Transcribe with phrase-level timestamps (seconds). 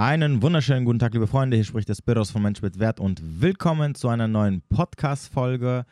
[0.00, 1.58] Einen wunderschönen guten Tag, liebe Freunde.
[1.58, 5.84] Hier spricht der Spiros von Mensch mit Wert und willkommen zu einer neuen Podcast-Folge.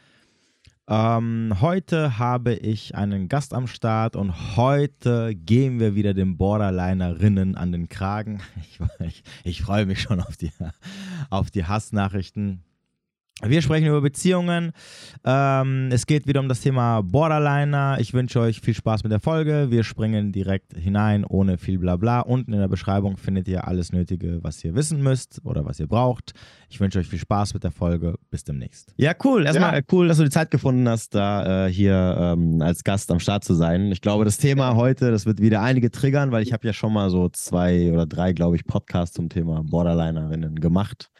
[0.89, 7.55] Ähm, heute habe ich einen Gast am Start und heute gehen wir wieder den Borderlinerinnen
[7.55, 8.41] an den Kragen.
[8.63, 10.53] Ich, ich, ich freue mich schon auf die,
[11.29, 12.65] auf die Hassnachrichten.
[13.45, 14.73] Wir sprechen über Beziehungen.
[15.25, 17.99] Ähm, es geht wieder um das Thema Borderliner.
[18.01, 19.69] Ich wünsche euch viel Spaß mit der Folge.
[19.71, 22.21] Wir springen direkt hinein, ohne viel Blabla.
[22.21, 25.87] Unten in der Beschreibung findet ihr alles Nötige, was ihr wissen müsst oder was ihr
[25.87, 26.33] braucht.
[26.69, 28.17] Ich wünsche euch viel Spaß mit der Folge.
[28.29, 28.93] Bis demnächst.
[28.97, 29.47] Ja, cool.
[29.47, 29.83] Erstmal ja.
[29.93, 33.45] cool, dass du die Zeit gefunden hast, da äh, hier ähm, als Gast am Start
[33.45, 33.93] zu sein.
[33.93, 36.93] Ich glaube, das Thema heute, das wird wieder einige triggern, weil ich habe ja schon
[36.93, 41.13] mal so zwei oder drei, glaube ich, Podcasts zum Thema Borderlinerinnen gemacht.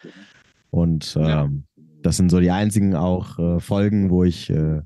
[0.71, 1.49] Und ähm, ja
[2.03, 4.83] das sind so die einzigen auch äh, Folgen, wo ich äh,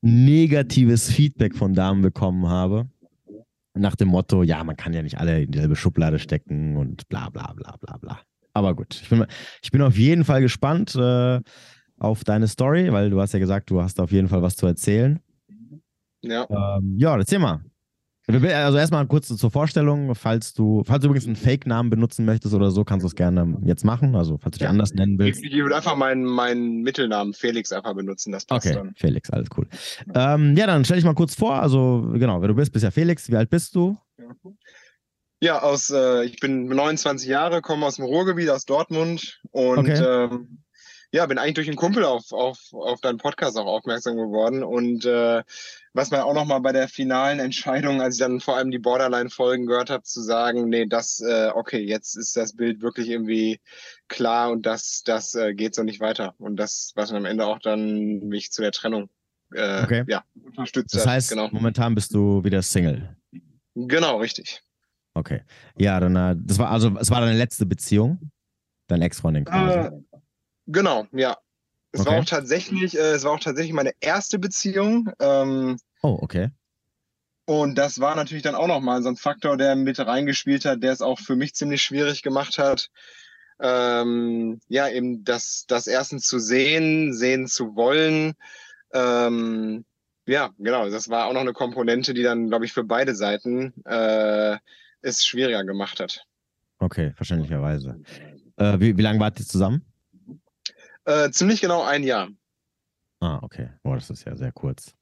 [0.00, 2.88] negatives Feedback von Damen bekommen habe.
[3.74, 7.28] Nach dem Motto, ja, man kann ja nicht alle in dieselbe Schublade stecken und bla
[7.28, 8.20] bla bla bla bla.
[8.54, 9.26] Aber gut, ich bin,
[9.62, 11.40] ich bin auf jeden Fall gespannt äh,
[11.98, 14.66] auf deine Story, weil du hast ja gesagt, du hast auf jeden Fall was zu
[14.66, 15.20] erzählen.
[16.22, 16.46] Ja.
[16.48, 17.60] Ähm, ja, erzähl mal.
[18.28, 22.72] Also erstmal kurz zur Vorstellung, falls du, falls du übrigens einen Fake-Namen benutzen möchtest oder
[22.72, 24.16] so, kannst du es gerne jetzt machen.
[24.16, 24.70] Also falls du dich ja.
[24.70, 25.44] anders nennen willst.
[25.44, 28.94] Ich, ich würde einfach meinen, meinen Mittelnamen Felix einfach benutzen, das passt okay, dann.
[28.96, 29.68] Felix, alles cool.
[30.14, 31.54] Ähm, ja, dann stell dich mal kurz vor.
[31.54, 33.30] Also genau, wer du bist, bist ja Felix.
[33.30, 33.96] Wie alt bist du?
[35.40, 40.02] Ja, aus, äh, ich bin 29 Jahre, komme aus dem Ruhrgebiet, aus Dortmund und okay.
[40.02, 40.64] ähm,
[41.12, 45.04] ja, bin eigentlich durch einen Kumpel auf, auf, auf deinen Podcast auch aufmerksam geworden und
[45.04, 45.42] äh,
[45.92, 49.66] was man auch nochmal bei der finalen Entscheidung, als ich dann vor allem die Borderline-Folgen
[49.66, 53.60] gehört habe, zu sagen, nee, das, äh, okay, jetzt ist das Bild wirklich irgendwie
[54.08, 56.34] klar und das, das äh, geht so nicht weiter.
[56.38, 59.08] Und das, was am Ende auch dann mich zu der Trennung
[59.54, 60.04] äh, okay.
[60.06, 61.48] ja, unterstützt Das heißt, genau.
[61.50, 63.16] momentan bist du wieder Single.
[63.74, 64.62] Genau, richtig.
[65.14, 65.42] Okay.
[65.78, 68.30] Ja, dann, äh, das war also, es war deine letzte Beziehung?
[68.88, 69.46] Deine Ex-Freundin?
[69.46, 69.90] Äh,
[70.66, 71.36] genau, ja.
[71.92, 72.10] Es okay.
[72.10, 75.10] war auch tatsächlich, äh, es war auch tatsächlich meine erste Beziehung.
[75.18, 76.50] Ähm, oh, okay.
[77.46, 80.92] Und das war natürlich dann auch nochmal so ein Faktor, der mit reingespielt hat, der
[80.92, 82.90] es auch für mich ziemlich schwierig gemacht hat.
[83.60, 88.34] Ähm, ja, eben das, das erstens zu sehen, sehen zu wollen.
[88.92, 89.84] Ähm,
[90.26, 93.72] ja, genau, das war auch noch eine Komponente, die dann, glaube ich, für beide Seiten
[93.84, 94.58] äh,
[95.02, 96.26] es schwieriger gemacht hat.
[96.78, 98.00] Okay, verständlicherweise.
[98.56, 99.84] Äh, wie, wie lange wart ihr zusammen?
[101.06, 102.28] Äh, ziemlich genau ein Jahr.
[103.20, 103.70] Ah, okay.
[103.82, 104.92] Boah, das ist ja sehr kurz.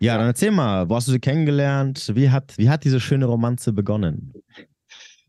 [0.00, 2.10] Ja, dann erzähl mal, wo hast du sie kennengelernt?
[2.14, 4.34] Wie hat, wie hat diese schöne Romanze begonnen?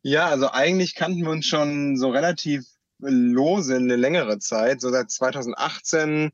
[0.02, 2.66] Ja, also eigentlich kannten wir uns schon so relativ
[3.00, 6.31] lose eine längere Zeit, so seit 2018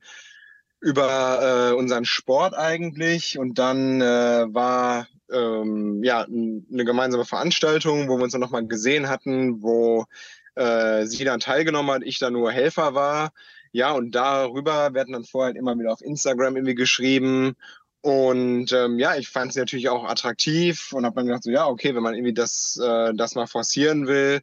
[0.80, 3.38] über äh, unseren Sport eigentlich.
[3.38, 9.10] Und dann äh, war ähm, ja eine gemeinsame Veranstaltung, wo wir uns dann nochmal gesehen
[9.10, 10.06] hatten, wo
[10.56, 13.32] äh, sie dann teilgenommen hat, ich dann nur Helfer war.
[13.72, 17.56] Ja, und darüber werden dann vorher immer wieder auf Instagram irgendwie geschrieben.
[18.02, 21.68] Und ähm, ja, ich fand sie natürlich auch attraktiv und habe dann gedacht, so ja,
[21.68, 24.42] okay, wenn man irgendwie das, äh, das mal forcieren will,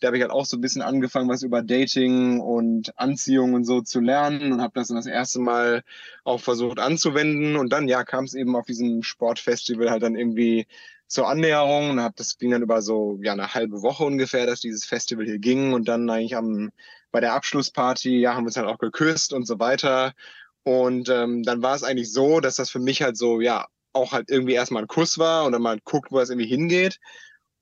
[0.00, 3.64] da habe ich halt auch so ein bisschen angefangen, was über Dating und Anziehung und
[3.64, 5.82] so zu lernen und habe das dann das erste Mal
[6.24, 7.56] auch versucht anzuwenden.
[7.56, 10.66] Und dann, ja, kam es eben auf diesem Sportfestival halt dann irgendwie
[11.06, 14.60] zur Annäherung und hab, das ging dann über so ja eine halbe Woche ungefähr, dass
[14.60, 16.70] dieses Festival hier ging und dann eigentlich am
[17.12, 20.12] bei der Abschlussparty, ja, haben wir uns dann auch geküsst und so weiter.
[20.62, 24.12] Und ähm, dann war es eigentlich so, dass das für mich halt so, ja, auch
[24.12, 26.98] halt irgendwie erstmal ein Kuss war und dann mal guckt, wo es irgendwie hingeht.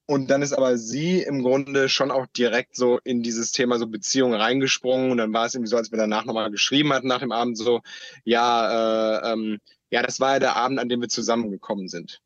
[0.06, 3.86] Und dann ist aber sie im Grunde schon auch direkt so in dieses Thema so
[3.86, 5.10] Beziehung reingesprungen.
[5.10, 7.58] Und dann war es irgendwie so, als wir danach nochmal geschrieben hatten nach dem Abend
[7.58, 7.82] so,
[8.24, 9.58] ja, äh, ähm,
[9.90, 12.20] ja, das war ja der Abend, an dem wir zusammengekommen sind.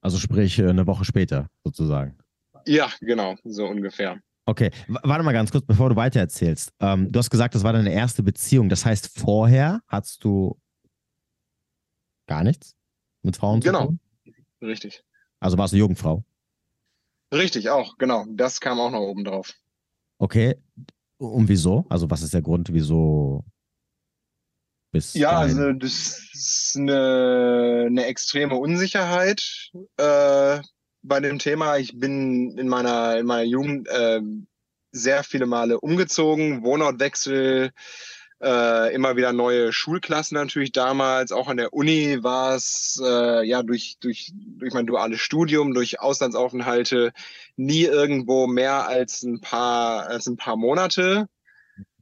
[0.00, 2.18] Also sprich äh, eine Woche später sozusagen.
[2.66, 4.20] Ja, genau, so ungefähr.
[4.44, 6.72] Okay, warte mal ganz kurz, bevor du weitererzählst.
[6.80, 8.68] Ähm, du hast gesagt, das war deine erste Beziehung.
[8.68, 10.58] Das heißt, vorher hattest du
[12.26, 12.74] gar nichts
[13.22, 13.80] mit Frauen genau.
[13.82, 14.00] zu tun?
[14.24, 15.04] Genau, richtig.
[15.38, 16.24] Also warst du Jugendfrau?
[17.32, 18.24] Richtig, auch, genau.
[18.28, 19.54] Das kam auch noch oben drauf.
[20.18, 20.56] Okay,
[21.18, 21.86] und wieso?
[21.88, 23.44] Also was ist der Grund, wieso
[24.92, 25.58] bis Ja, dahin?
[25.58, 30.60] also das ist eine, eine extreme Unsicherheit, äh,
[31.02, 31.76] bei dem Thema.
[31.78, 34.20] Ich bin in meiner, in meiner Jugend äh,
[34.92, 37.70] sehr viele Male umgezogen, Wohnortwechsel,
[38.42, 41.32] äh, immer wieder neue Schulklassen natürlich damals.
[41.32, 46.00] Auch an der Uni war es äh, ja durch, durch, durch mein duales Studium, durch
[46.00, 47.12] Auslandsaufenthalte
[47.56, 51.28] nie irgendwo mehr als ein paar, als ein paar Monate.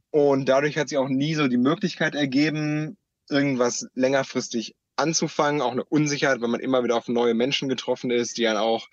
[0.09, 2.97] Und dadurch hat sich auch nie so die Möglichkeit ergeben,
[3.29, 8.37] irgendwas längerfristig anzufangen, auch eine Unsicherheit, wenn man immer wieder auf neue Menschen getroffen ist,
[8.37, 8.87] die dann auch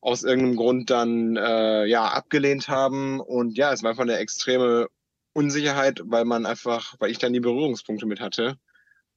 [0.00, 3.20] aus irgendeinem Grund dann äh, ja abgelehnt haben.
[3.20, 4.88] Und ja, es war einfach eine extreme
[5.32, 8.56] Unsicherheit, weil man einfach, weil ich dann die Berührungspunkte mit hatte.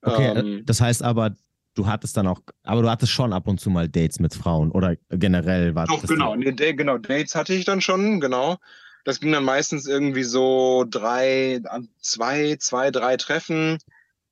[0.01, 1.35] Okay, ähm, das heißt aber,
[1.75, 4.71] du hattest dann auch, aber du hattest schon ab und zu mal Dates mit Frauen
[4.71, 8.57] oder generell war Doch, das genau, nee, genau, Dates hatte ich dann schon, genau.
[9.05, 11.61] Das ging dann meistens irgendwie so drei,
[11.99, 13.77] zwei, zwei, drei Treffen.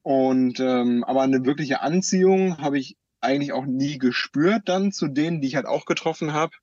[0.03, 5.41] Und ähm, aber eine wirkliche Anziehung habe ich eigentlich auch nie gespürt dann zu denen,
[5.41, 6.53] die ich halt auch getroffen habe.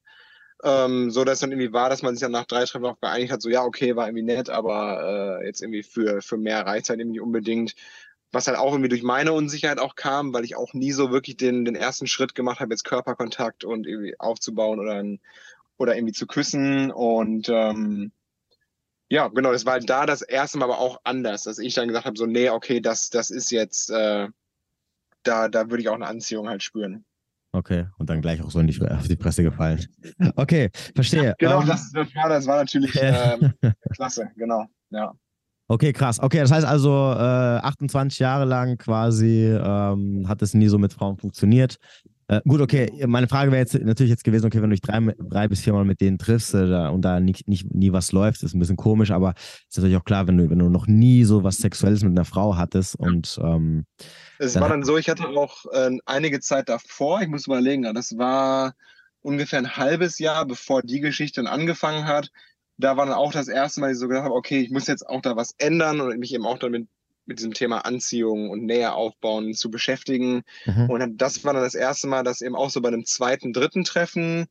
[0.64, 3.32] Ähm, so dass dann irgendwie war, dass man sich dann nach drei Treffen auch geeinigt
[3.32, 6.90] hat, so ja, okay, war irgendwie nett, aber äh, jetzt irgendwie für, für mehr reicht
[6.90, 7.76] halt irgendwie unbedingt.
[8.32, 11.36] Was halt auch irgendwie durch meine Unsicherheit auch kam, weil ich auch nie so wirklich
[11.36, 15.02] den, den ersten Schritt gemacht habe, jetzt Körperkontakt und irgendwie aufzubauen oder,
[15.78, 16.90] oder irgendwie zu küssen.
[16.90, 18.12] Und ähm,
[19.10, 22.06] ja, genau, das war da das erste Mal aber auch anders, dass ich dann gesagt
[22.06, 24.28] habe, so, nee, okay, das, das ist jetzt, äh,
[25.22, 27.04] da, da würde ich auch eine Anziehung halt spüren.
[27.52, 29.86] Okay, und dann gleich auch so nicht auf die Presse gefallen.
[30.36, 31.34] Okay, verstehe.
[31.38, 33.52] Genau, um, ähm, das, das, war, das war natürlich ähm,
[33.94, 35.12] klasse, genau, ja.
[35.70, 36.18] Okay, krass.
[36.18, 40.94] Okay, das heißt also, äh, 28 Jahre lang quasi ähm, hat es nie so mit
[40.94, 41.76] Frauen funktioniert.
[42.28, 42.92] Äh, gut, okay.
[43.06, 45.86] Meine Frage wäre jetzt natürlich jetzt gewesen, okay, wenn du dich drei, drei bis viermal
[45.86, 49.10] mit denen triffst äh, und da nicht, nicht, nie was läuft, ist ein bisschen komisch,
[49.10, 49.34] aber
[49.68, 52.26] ist natürlich auch klar, wenn du, wenn du noch nie so was Sexuelles mit einer
[52.26, 53.86] Frau hattest und ähm,
[54.38, 58.18] es war dann so, ich hatte auch äh, einige Zeit davor, ich muss überlegen, das
[58.18, 58.74] war
[59.22, 62.30] ungefähr ein halbes Jahr, bevor die Geschichte dann angefangen hat.
[62.76, 64.86] Da war dann auch das erste Mal, dass ich so gedacht habe, okay, ich muss
[64.86, 66.86] jetzt auch da was ändern und mich eben auch damit
[67.28, 70.42] mit diesem Thema Anziehung und Nähe aufbauen zu beschäftigen.
[70.64, 70.90] Mhm.
[70.90, 73.84] Und das war dann das erste Mal, dass eben auch so bei einem zweiten, dritten
[73.84, 74.46] Treffen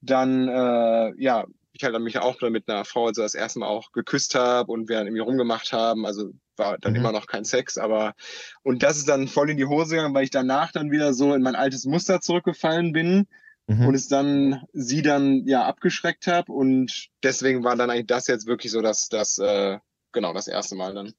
[0.00, 3.68] dann, äh, ja, ich halt dann mich auch mit einer Frau also das erste Mal
[3.68, 6.06] auch geküsst habe und wir dann irgendwie rumgemacht haben.
[6.06, 6.98] Also war dann mhm.
[6.98, 8.14] immer noch kein Sex, aber
[8.62, 11.34] und das ist dann voll in die Hose gegangen, weil ich danach dann wieder so
[11.34, 13.26] in mein altes Muster zurückgefallen bin
[13.68, 13.86] mhm.
[13.86, 18.46] und es dann sie dann ja abgeschreckt habe und deswegen war dann eigentlich das jetzt
[18.46, 19.78] wirklich so dass das äh,
[20.12, 21.14] genau das erste Mal dann.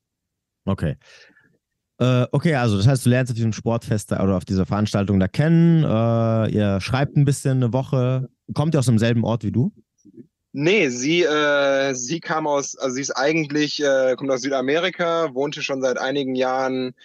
[0.69, 0.95] Okay.
[1.99, 5.27] Äh, okay, also das heißt, du lernst auf diesem Sportfest oder auf dieser Veranstaltung da
[5.27, 5.83] kennen.
[5.83, 8.29] Äh, ihr schreibt ein bisschen eine Woche.
[8.53, 9.73] Kommt ihr aus demselben Ort wie du?
[10.51, 15.61] Nee, sie, äh, sie kam aus, also sie ist eigentlich, äh, kommt aus Südamerika, wohnte
[15.61, 16.95] schon seit einigen Jahren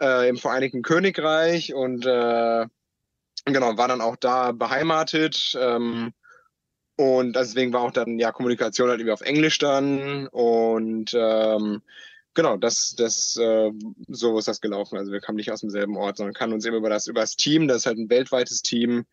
[0.00, 2.66] äh, im Vereinigten Königreich und äh,
[3.44, 5.56] genau, war dann auch da beheimatet.
[5.60, 6.12] Ähm,
[6.96, 10.28] und deswegen war auch dann ja Kommunikation halt irgendwie auf Englisch dann.
[10.28, 11.82] Und ähm,
[12.34, 13.70] Genau, das, das, äh,
[14.08, 14.96] so ist das gelaufen.
[14.96, 17.36] Also wir kamen nicht aus demselben Ort, sondern kannten uns eben über das, über das
[17.36, 17.68] Team.
[17.68, 19.04] Das ist halt ein weltweites Team.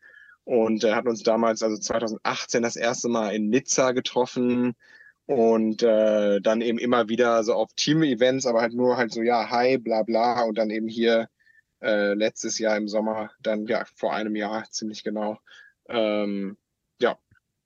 [0.46, 4.76] Und er hat uns damals, also 2018, das erste Mal in Nizza getroffen
[5.26, 9.50] und äh, dann eben immer wieder so auf Team-Events, aber halt nur halt so, ja,
[9.50, 10.42] hi, bla bla.
[10.44, 11.28] Und dann eben hier
[11.82, 15.38] äh, letztes Jahr im Sommer, dann ja, vor einem Jahr ziemlich genau.
[15.88, 16.58] Ähm,
[17.00, 17.18] ja,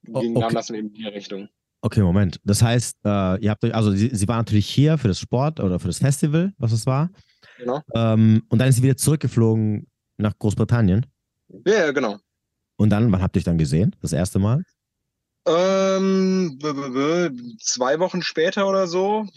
[0.04, 0.56] ging oh, okay.
[0.56, 1.50] das in die Richtung.
[1.86, 2.40] Okay, Moment.
[2.46, 5.60] Das heißt, äh, ihr habt euch, also sie, sie war natürlich hier für das Sport
[5.60, 7.10] oder für das Festival, was es war.
[7.58, 7.82] Genau.
[7.94, 9.86] Ähm, und dann ist sie wieder zurückgeflogen
[10.16, 11.06] nach Großbritannien.
[11.68, 12.20] Ja, ja, genau.
[12.78, 13.94] Und dann, wann habt ihr euch dann gesehen?
[14.02, 14.64] Das erste Mal?
[15.46, 16.58] Ähm,
[17.60, 19.28] zwei Wochen später oder so.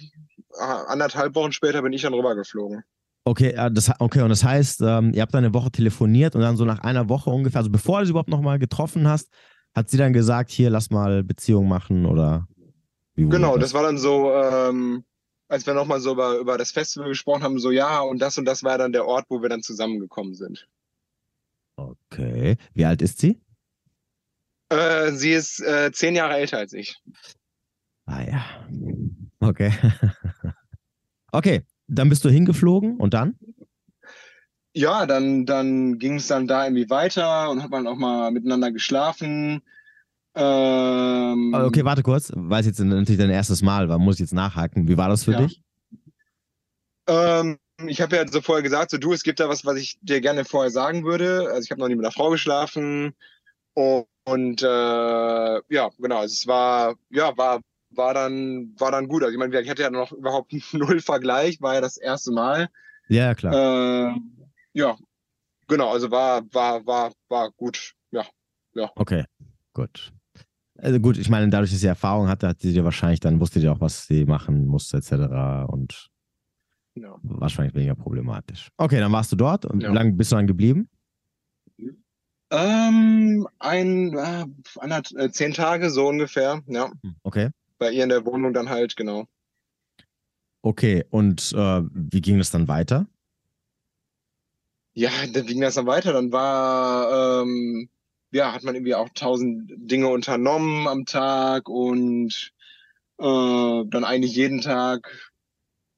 [0.87, 2.84] Anderthalb Wochen später bin ich dann rübergeflogen.
[3.25, 6.56] Okay, das, okay, und das heißt, ähm, ihr habt dann eine Woche telefoniert und dann
[6.56, 9.31] so nach einer Woche ungefähr, also bevor du sie überhaupt nochmal getroffen hast,
[9.76, 12.49] hat sie dann gesagt, hier, lass mal Beziehung machen oder?
[13.14, 13.67] genau, das?
[13.67, 13.75] das?
[13.75, 15.05] war dann so, ähm,
[15.48, 18.46] als wir nochmal so über, über das Festival gesprochen haben, so ja, und das und
[18.46, 20.67] das war dann der Ort, wo wir dann zusammengekommen sind.
[21.77, 22.56] Okay.
[22.72, 23.39] Wie alt ist sie?
[24.70, 26.96] Äh, sie ist äh, zehn Jahre älter als ich.
[28.06, 28.44] Ah ja.
[29.41, 29.72] Okay.
[31.32, 33.39] okay, dann bist du hingeflogen und dann?
[34.77, 38.70] ja, dann, dann ging es dann da irgendwie weiter und hat man auch mal miteinander
[38.70, 39.62] geschlafen.
[40.38, 44.34] Ähm, okay, warte kurz, weil es jetzt natürlich dein erstes Mal war, muss ich jetzt
[44.34, 44.86] nachhaken.
[44.86, 45.40] Wie war das für ja.
[45.40, 45.62] dich?
[47.08, 49.98] Ähm, ich habe ja so vorher gesagt, so du, es gibt da was, was ich
[50.02, 51.48] dir gerne vorher sagen würde.
[51.50, 53.14] Also ich habe noch nie mit einer Frau geschlafen
[53.72, 59.22] und, und äh, ja, genau, also es war, ja, war, war dann, war dann gut.
[59.22, 62.69] Also ich meine, ich hatte ja noch überhaupt null Vergleich, war ja das erste Mal.
[63.08, 63.55] Ja, klar.
[64.10, 64.14] Äh,
[64.74, 64.98] ja,
[65.66, 67.94] genau, also war, war, war, war gut.
[68.10, 68.26] Ja,
[68.74, 68.90] ja.
[68.96, 69.24] Okay,
[69.72, 70.12] gut.
[70.78, 73.60] Also gut, ich meine, dadurch, dass sie Erfahrung hatte, hat sie dir wahrscheinlich, dann wusste
[73.60, 75.68] sie auch, was sie machen musste, etc.
[75.68, 76.10] Und
[76.94, 77.16] ja.
[77.22, 78.68] wahrscheinlich weniger problematisch.
[78.76, 79.90] Okay, dann warst du dort und ja.
[79.90, 80.88] wie lange bist du dann geblieben?
[82.50, 84.44] Ähm, ein, äh,
[84.76, 86.92] anderth, äh, zehn Tage so ungefähr, ja.
[87.02, 87.50] Hm, okay.
[87.78, 89.26] Bei ihr in der Wohnung dann halt, genau.
[90.62, 93.06] Okay, und äh, wie ging es dann weiter?
[94.96, 96.14] ja, dann ging das dann weiter.
[96.14, 97.88] Dann war, ähm,
[98.36, 102.52] ja, hat man irgendwie auch tausend Dinge unternommen am Tag und
[103.19, 103.22] äh,
[103.86, 105.32] dann eigentlich jeden Tag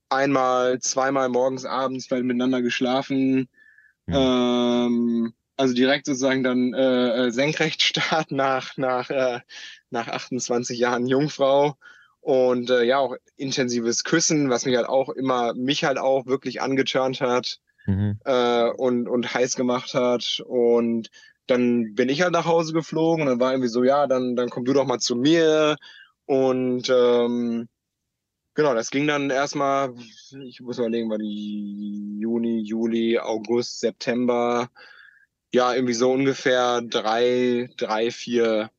[0.08, 3.48] einmal, zweimal morgens, abends weil miteinander geschlafen.
[4.06, 4.14] Mhm.
[4.14, 9.40] Ähm, also direkt sozusagen dann äh, äh Senkrechtstart nach, nach, äh,
[9.90, 11.76] nach 28 Jahren Jungfrau
[12.20, 16.62] und äh, ja auch intensives Küssen, was mich halt auch immer, mich halt auch wirklich
[16.62, 18.20] angeturnt hat mhm.
[18.24, 20.42] äh, und, und heiß gemacht hat.
[20.46, 21.10] Und
[21.48, 24.50] dann bin ich halt nach Hause geflogen und dann war irgendwie so, ja, dann, dann
[24.50, 25.76] komm du doch mal zu mir.
[26.26, 27.68] Und ähm,
[28.54, 29.94] genau, das ging dann erstmal,
[30.44, 34.70] ich muss überlegen, war die Juni, Juli, August, September,
[35.52, 38.70] ja, irgendwie so ungefähr drei, drei, vier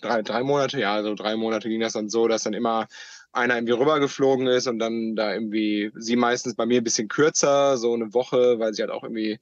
[0.00, 2.88] drei, drei Monate, ja, so drei Monate ging das dann so, dass dann immer
[3.32, 7.76] einer irgendwie rübergeflogen ist und dann da irgendwie, sie meistens bei mir ein bisschen kürzer,
[7.76, 9.38] so eine Woche, weil sie halt auch irgendwie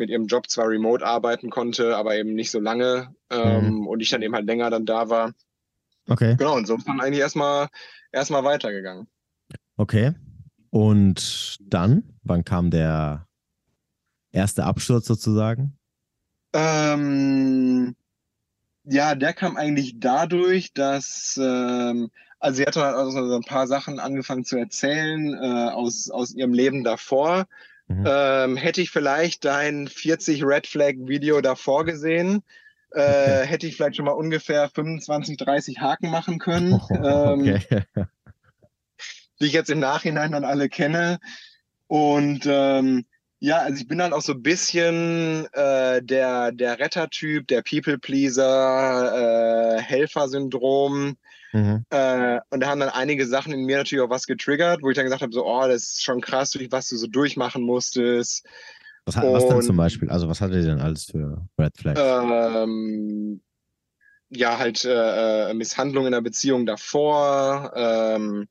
[0.00, 3.86] mit ihrem Job zwar remote arbeiten konnte, aber eben nicht so lange ähm, mhm.
[3.86, 5.32] und ich dann eben halt länger dann da war.
[6.08, 6.34] Okay.
[6.36, 7.68] Genau, und so ist dann eigentlich erstmal
[8.10, 9.06] erstmal weitergegangen.
[9.76, 10.14] Okay.
[10.70, 13.26] Und dann, wann kam der
[14.32, 15.76] erste Absturz sozusagen?
[16.52, 17.94] Ähm,
[18.84, 23.66] ja, der kam eigentlich dadurch, dass, ähm, also sie hatte halt also so ein paar
[23.66, 27.46] Sachen angefangen zu erzählen äh, aus, aus ihrem Leben davor.
[27.90, 28.04] Mhm.
[28.06, 32.44] Ähm, hätte ich vielleicht dein 40 Red Flag Video davor gesehen,
[32.92, 33.00] äh,
[33.46, 37.60] hätte ich vielleicht schon mal ungefähr 25, 30 Haken machen können, oh, okay.
[37.96, 38.04] ähm,
[39.40, 41.18] die ich jetzt im Nachhinein dann alle kenne.
[41.88, 43.06] Und ähm,
[43.40, 49.78] ja, also ich bin dann auch so ein bisschen äh, der, der Retter-Typ, der People-Pleaser,
[49.78, 51.16] äh, Helfer-Syndrom.
[51.52, 51.84] Mhm.
[51.90, 54.96] Äh, und da haben dann einige Sachen in mir natürlich auch was getriggert, wo ich
[54.96, 58.46] dann gesagt habe, so, oh, das ist schon krass, was du so durchmachen musstest.
[59.04, 60.10] Was, und, was denn zum Beispiel?
[60.10, 62.00] Also was hatte ihr denn alles für Red Flags?
[62.02, 63.40] Ähm,
[64.28, 68.46] ja, halt äh, äh Misshandlung in der Beziehung davor, ähm,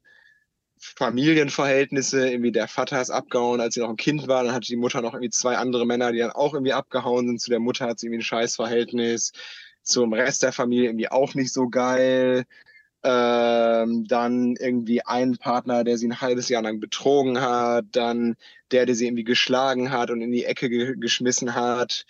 [0.80, 4.78] Familienverhältnisse, irgendwie der Vater ist abgehauen, als sie noch ein Kind war, dann hatte die
[4.78, 7.42] Mutter noch irgendwie zwei andere Männer, die dann auch irgendwie abgehauen sind.
[7.42, 9.34] Zu der Mutter hat sie irgendwie ein Scheißverhältnis,
[9.84, 12.46] zum Rest der Familie irgendwie auch nicht so geil.
[13.02, 18.36] Ähm, dann irgendwie ein Partner, der sie ein halbes Jahr lang betrogen hat, dann
[18.72, 22.06] der, der sie irgendwie geschlagen hat und in die Ecke ge geschmissen hat.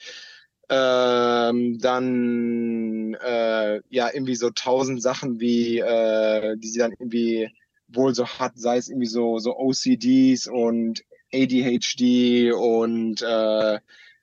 [0.70, 7.50] Ähm, dann äh, ja irgendwie so tausend Sachen wie, äh, die sie dann irgendwie
[7.88, 11.04] wohl so hat, sei es irgendwie so, so OCDs und
[11.34, 13.80] ADHD und äh,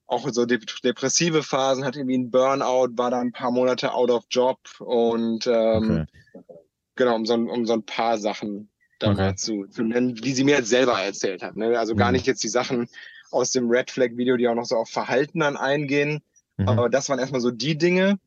[0.07, 4.25] auch so depressive Phasen, hat irgendwie einen Burnout, war dann ein paar Monate out of
[4.31, 6.45] job und ähm, okay.
[6.97, 9.35] Genau, um so, um so ein paar Sachen da okay.
[9.37, 11.57] zu, zu nennen, wie sie mir jetzt selber erzählt hat.
[11.57, 11.79] Ne?
[11.79, 11.99] Also mhm.
[11.99, 12.89] gar nicht jetzt die Sachen
[13.31, 16.23] aus dem Red Flag Video, die auch noch so auf Verhalten dann eingehen,
[16.57, 16.69] mhm.
[16.69, 18.19] aber das waren erstmal so die Dinge.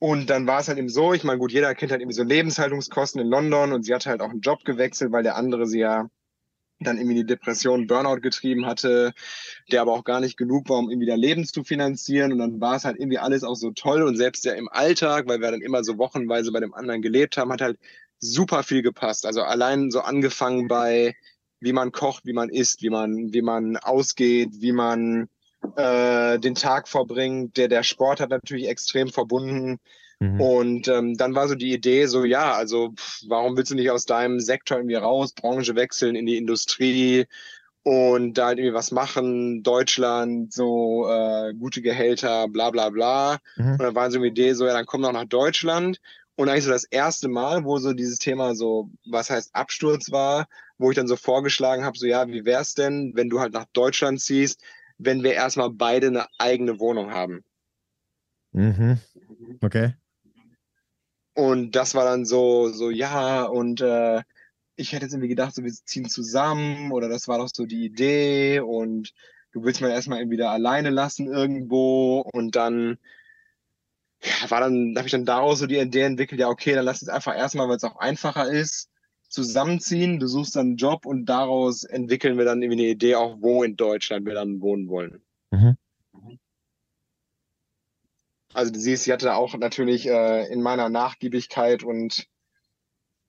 [0.00, 2.22] Und dann war es halt eben so, ich meine, gut, jeder kennt halt irgendwie so
[2.22, 5.80] Lebenshaltungskosten in London und sie hat halt auch einen Job gewechselt, weil der andere sie
[5.80, 6.08] ja
[6.80, 9.12] dann irgendwie die Depression, Burnout getrieben hatte,
[9.70, 12.32] der aber auch gar nicht genug war, um irgendwie da Leben zu finanzieren.
[12.32, 15.26] Und dann war es halt irgendwie alles auch so toll und selbst ja im Alltag,
[15.26, 17.78] weil wir dann immer so wochenweise bei dem anderen gelebt haben, hat halt
[18.20, 19.26] super viel gepasst.
[19.26, 21.14] Also allein so angefangen bei,
[21.60, 25.28] wie man kocht, wie man isst, wie man, wie man ausgeht, wie man
[25.76, 27.56] äh, den Tag verbringt.
[27.56, 29.78] Der, der Sport hat natürlich extrem verbunden.
[30.20, 30.40] Mhm.
[30.40, 33.90] Und ähm, dann war so die Idee, so ja, also pff, warum willst du nicht
[33.90, 37.26] aus deinem Sektor irgendwie raus, Branche wechseln in die Industrie
[37.84, 43.38] und da halt irgendwie was machen, Deutschland, so äh, gute Gehälter, bla bla bla.
[43.56, 43.72] Mhm.
[43.72, 46.00] Und dann war so eine Idee, so ja, dann komm doch nach Deutschland.
[46.34, 50.46] Und eigentlich so das erste Mal, wo so dieses Thema so, was heißt Absturz war,
[50.78, 53.66] wo ich dann so vorgeschlagen habe, so ja, wie wär's denn, wenn du halt nach
[53.72, 54.62] Deutschland ziehst,
[54.98, 57.42] wenn wir erstmal beide eine eigene Wohnung haben.
[58.52, 58.98] Mhm.
[59.60, 59.94] Okay.
[61.38, 64.24] Und das war dann so, so ja, und äh,
[64.74, 67.84] ich hätte jetzt irgendwie gedacht, so wir ziehen zusammen oder das war doch so die
[67.84, 69.14] Idee und
[69.52, 72.98] du willst mir erstmal irgendwie da alleine lassen irgendwo und dann
[74.20, 77.02] ja, war dann, habe ich dann daraus so die Idee entwickelt, ja, okay, dann lass
[77.02, 78.90] es einfach erstmal, weil es auch einfacher ist,
[79.28, 83.36] zusammenziehen, du suchst dann einen Job und daraus entwickeln wir dann irgendwie eine Idee, auch
[83.38, 85.22] wo in Deutschland wir dann wohnen wollen.
[85.52, 85.76] Mhm.
[88.58, 92.26] Also du siehst, sie hatte auch natürlich äh, in meiner Nachgiebigkeit und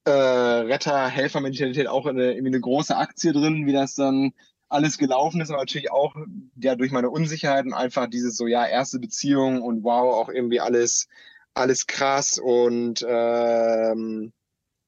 [0.06, 4.32] äh, Retter-Helfer-Mentalität auch eine, irgendwie eine große Aktie drin, wie das dann
[4.70, 6.16] alles gelaufen ist, aber natürlich auch
[6.56, 10.62] ja durch meine Unsicherheit und einfach dieses so, ja, erste Beziehung und wow, auch irgendwie
[10.62, 11.08] alles,
[11.54, 14.34] alles krass und ähm,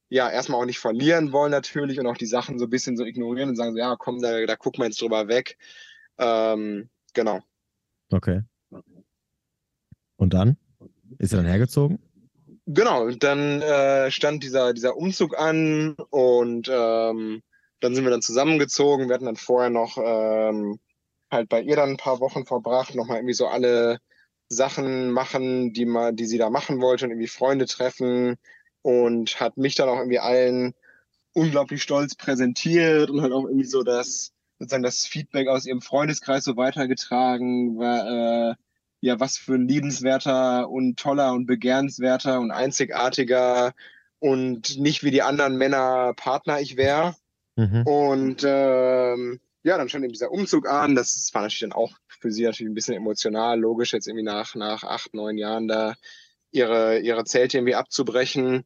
[0.09, 3.05] ja, erstmal auch nicht verlieren wollen natürlich und auch die Sachen so ein bisschen so
[3.05, 5.59] ignorieren und sagen so, ja, komm, da, da gucken wir jetzt drüber weg.
[6.17, 7.41] Ähm, genau.
[8.09, 8.41] Okay.
[10.21, 10.55] Und dann?
[11.17, 11.97] Ist er dann hergezogen?
[12.67, 17.41] Genau, dann äh, stand dieser, dieser Umzug an und ähm,
[17.79, 19.07] dann sind wir dann zusammengezogen.
[19.07, 20.79] Wir hatten dann vorher noch ähm,
[21.31, 23.97] halt bei ihr dann ein paar Wochen verbracht, nochmal irgendwie so alle
[24.47, 28.37] Sachen machen, die man, die sie da machen wollte und irgendwie Freunde treffen
[28.83, 30.75] und hat mich dann auch irgendwie allen
[31.33, 36.43] unglaublich stolz präsentiert und halt auch irgendwie so das sozusagen das Feedback aus ihrem Freundeskreis
[36.43, 38.55] so weitergetragen, war äh,
[39.01, 43.73] ja was für ein liebenswerter und toller und begehrenswerter und einzigartiger
[44.19, 47.15] und nicht wie die anderen Männer Partner ich wäre.
[47.55, 47.83] Mhm.
[47.85, 50.95] Und ähm, ja, dann stand eben dieser Umzug an.
[50.95, 54.55] Das war natürlich dann auch für sie natürlich ein bisschen emotional, logisch, jetzt irgendwie nach,
[54.55, 55.95] nach acht, neun Jahren da
[56.51, 58.63] ihre, ihre Zelte irgendwie abzubrechen.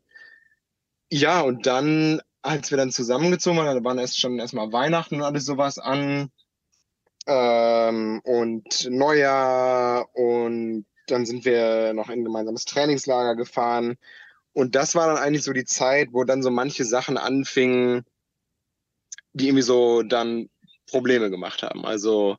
[1.09, 5.23] Ja, und dann, als wir dann zusammengezogen waren, da waren erst schon erstmal Weihnachten und
[5.23, 6.31] alles sowas an
[7.27, 13.97] ähm, und Neujahr und dann sind wir noch in ein gemeinsames Trainingslager gefahren.
[14.53, 18.05] Und das war dann eigentlich so die Zeit, wo dann so manche Sachen anfingen,
[19.33, 20.49] die irgendwie so dann
[20.87, 21.85] Probleme gemacht haben.
[21.85, 22.37] Also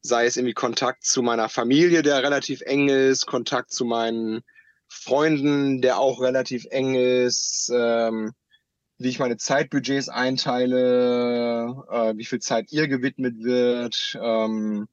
[0.00, 4.42] sei es irgendwie Kontakt zu meiner Familie, der relativ eng ist, Kontakt zu meinen
[4.88, 8.32] Freunden, der auch relativ eng ist, ähm,
[9.00, 14.18] wie ich meine Zeitbudgets einteile, äh, wie viel Zeit ihr gewidmet wird.
[14.22, 14.88] Ähm,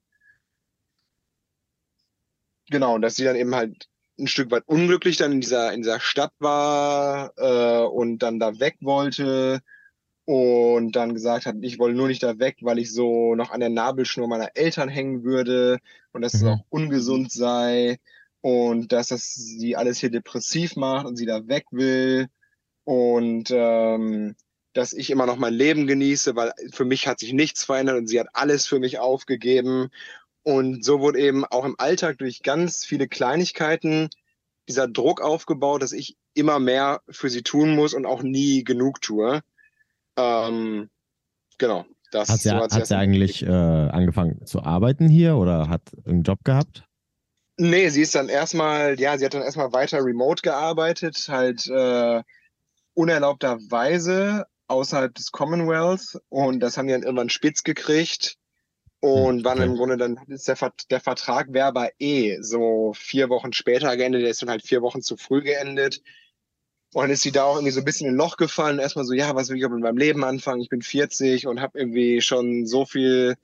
[2.69, 5.99] genau, dass sie dann eben halt ein Stück weit unglücklich dann in dieser, in dieser
[5.99, 9.59] Stadt war äh, und dann da weg wollte
[10.23, 13.59] und dann gesagt hat, ich wollte nur nicht da weg, weil ich so noch an
[13.59, 15.79] der Nabelschnur meiner Eltern hängen würde
[16.13, 16.39] und dass mhm.
[16.39, 17.99] es auch ungesund sei
[18.39, 22.29] und dass das sie alles hier depressiv macht und sie da weg will
[22.87, 24.37] und ähm,
[24.71, 28.07] dass ich immer noch mein Leben genieße, weil für mich hat sich nichts verändert und
[28.07, 29.89] sie hat alles für mich aufgegeben
[30.43, 34.09] und so wurde eben auch im Alltag durch ganz viele Kleinigkeiten
[34.69, 39.01] dieser Druck aufgebaut, dass ich immer mehr für sie tun muss und auch nie genug
[39.01, 39.41] tue.
[40.15, 40.89] Ähm,
[41.57, 41.85] genau.
[42.11, 46.23] Das hat sie, so hat sie eigentlich äh, angefangen zu arbeiten hier oder hat einen
[46.23, 46.85] Job gehabt?
[47.57, 52.23] Nee, sie ist dann erstmal, ja, sie hat dann erstmal weiter remote gearbeitet, halt äh,
[52.97, 58.37] unerlaubterweise außerhalb des Commonwealth und das haben die dann irgendwann spitz gekriegt
[58.99, 59.67] und hm, waren okay.
[59.67, 64.23] im Grunde dann ist der, der Vertrag wäre aber eh so vier Wochen später geendet,
[64.23, 66.01] der ist dann halt vier Wochen zu früh geendet
[66.93, 68.79] und dann ist sie da auch irgendwie so ein bisschen in ein Loch gefallen.
[68.79, 70.61] Erstmal so, ja, was will ich mit meinem Leben anfangen?
[70.61, 73.35] Ich bin 40 und habe irgendwie schon so viel,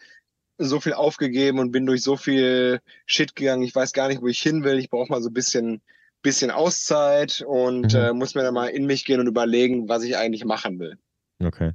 [0.57, 3.63] so viel aufgegeben und bin durch so viel Shit gegangen.
[3.63, 4.79] Ich weiß gar nicht, wo ich hin will.
[4.79, 5.81] Ich brauche mal so ein bisschen,
[6.23, 7.99] bisschen Auszeit und mhm.
[7.99, 10.97] äh, muss mir dann mal in mich gehen und überlegen, was ich eigentlich machen will.
[11.39, 11.73] Okay.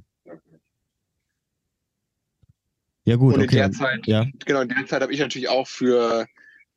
[3.05, 3.35] Ja, gut.
[3.35, 3.55] Und okay.
[3.55, 4.25] in der Zeit, ja.
[4.45, 6.27] genau, in der Zeit habe ich natürlich auch für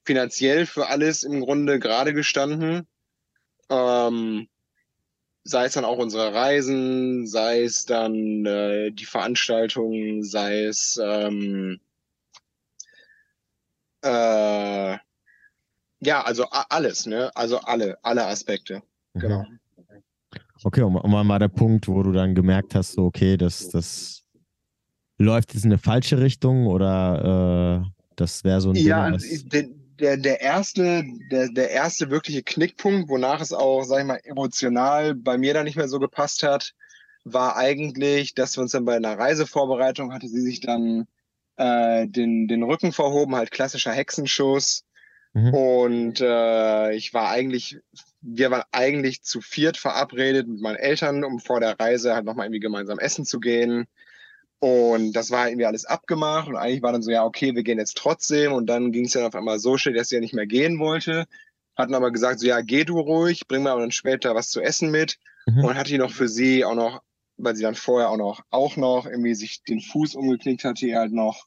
[0.04, 2.86] finanziell für alles im Grunde gerade gestanden.
[3.68, 4.48] Ähm,
[5.44, 11.80] sei es dann auch unsere Reisen, sei es dann äh, die Veranstaltungen, sei es ähm,
[14.02, 14.96] äh,
[16.02, 17.30] ja, also alles, ne?
[17.34, 18.82] Also alle, alle Aspekte.
[19.14, 19.20] Mhm.
[19.20, 19.44] Genau.
[20.64, 24.22] Okay, und wann war der Punkt, wo du dann gemerkt hast, so, okay, das, das
[25.18, 29.48] läuft jetzt in eine falsche Richtung oder äh, das wäre so ein Ja, Ding, was...
[29.48, 34.20] den, der, der erste, der, der erste wirkliche Knickpunkt, wonach es auch, sag ich mal,
[34.24, 36.74] emotional bei mir dann nicht mehr so gepasst hat,
[37.24, 41.06] war eigentlich, dass wir uns dann bei einer Reisevorbereitung hatte sie sich dann
[41.56, 44.84] äh, den, den Rücken verhoben, halt klassischer Hexenschuss.
[45.34, 45.54] Mhm.
[45.54, 47.78] Und äh, ich war eigentlich,
[48.20, 52.46] wir waren eigentlich zu viert verabredet mit meinen Eltern, um vor der Reise halt nochmal
[52.46, 53.86] irgendwie gemeinsam essen zu gehen.
[54.58, 57.78] Und das war irgendwie alles abgemacht und eigentlich war dann so, ja, okay, wir gehen
[57.78, 58.52] jetzt trotzdem.
[58.52, 60.78] Und dann ging es dann auf einmal so schnell, dass sie ja nicht mehr gehen
[60.78, 61.26] wollte.
[61.74, 64.60] Hatten aber gesagt, so, ja, geh du ruhig, bring mir aber dann später was zu
[64.60, 65.18] essen mit.
[65.46, 65.64] Mhm.
[65.64, 67.02] Und hatte die noch für sie auch noch,
[67.38, 70.98] weil sie dann vorher auch noch, auch noch irgendwie sich den Fuß umgeknickt hatte, ihr
[70.98, 71.46] halt noch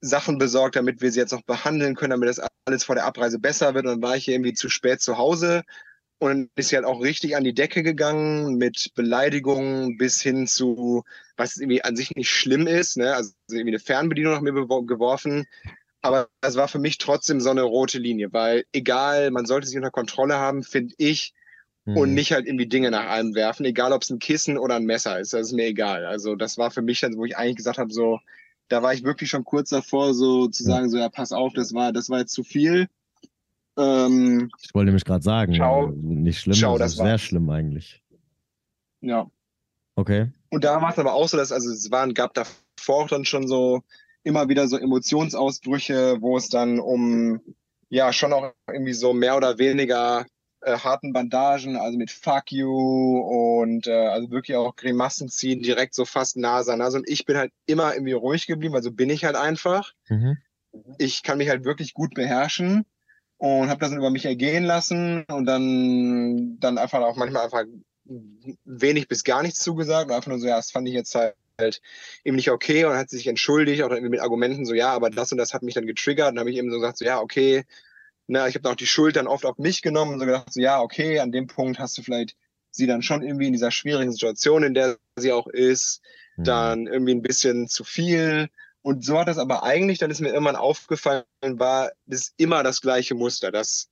[0.00, 3.38] Sachen besorgt, damit wir sie jetzt auch behandeln können, damit das alles vor der Abreise
[3.38, 3.86] besser wird.
[3.86, 5.62] Und dann war ich irgendwie zu spät zu Hause
[6.18, 11.04] und ist halt auch richtig an die Decke gegangen mit Beleidigungen bis hin zu,
[11.36, 13.14] was irgendwie an sich nicht schlimm ist, ne?
[13.14, 15.46] also irgendwie eine Fernbedienung nach mir geworfen.
[16.00, 19.76] Aber es war für mich trotzdem so eine rote Linie, weil egal, man sollte sich
[19.76, 21.34] unter Kontrolle haben, finde ich,
[21.84, 21.96] mhm.
[21.96, 24.84] und nicht halt irgendwie Dinge nach einem werfen, egal ob es ein Kissen oder ein
[24.84, 26.06] Messer ist, das ist mir egal.
[26.06, 28.20] Also das war für mich dann, wo ich eigentlich gesagt habe, so,
[28.68, 31.74] da war ich wirklich schon kurz davor, so zu sagen, so ja, pass auf, das
[31.74, 32.88] war, das war jetzt zu viel.
[33.78, 38.02] Ähm, ich wollte nämlich gerade sagen, schau, nicht schlimm, schau, das ist sehr schlimm eigentlich.
[39.00, 39.30] Ja.
[39.94, 40.32] Okay.
[40.50, 43.24] Und da war es aber auch so, dass also es waren, gab davor auch dann
[43.24, 43.82] schon so
[44.22, 47.40] immer wieder so Emotionsausbrüche, wo es dann um
[47.88, 50.26] ja schon auch irgendwie so mehr oder weniger
[50.66, 53.20] äh, harten Bandagen, also mit Fuck you
[53.60, 56.98] und äh, also wirklich auch Grimassen ziehen, direkt so fast Nase an Nase.
[56.98, 59.92] Und ich bin halt immer irgendwie ruhig geblieben, also bin ich halt einfach.
[60.08, 60.38] Mhm.
[60.98, 62.84] Ich kann mich halt wirklich gut beherrschen
[63.38, 67.62] und habe das dann über mich ergehen lassen und dann, dann einfach auch manchmal einfach
[68.64, 71.80] wenig bis gar nichts zugesagt und einfach nur so, ja, das fand ich jetzt halt
[72.24, 75.30] eben nicht okay und hat sich entschuldigt, auch irgendwie mit Argumenten so, ja, aber das
[75.30, 76.30] und das hat mich dann getriggert.
[76.30, 77.64] Und dann habe ich eben so gesagt, so, ja, okay,
[78.26, 80.52] na, ich habe dann auch die Schuld dann oft auf mich genommen und so gedacht,
[80.52, 82.36] so, ja, okay, an dem Punkt hast du vielleicht
[82.70, 86.02] sie dann schon irgendwie in dieser schwierigen Situation, in der sie auch ist,
[86.36, 86.44] mhm.
[86.44, 88.48] dann irgendwie ein bisschen zu viel.
[88.82, 92.80] Und so hat das aber eigentlich, dann ist mir irgendwann aufgefallen, war das immer das
[92.80, 93.88] gleiche Muster, dass,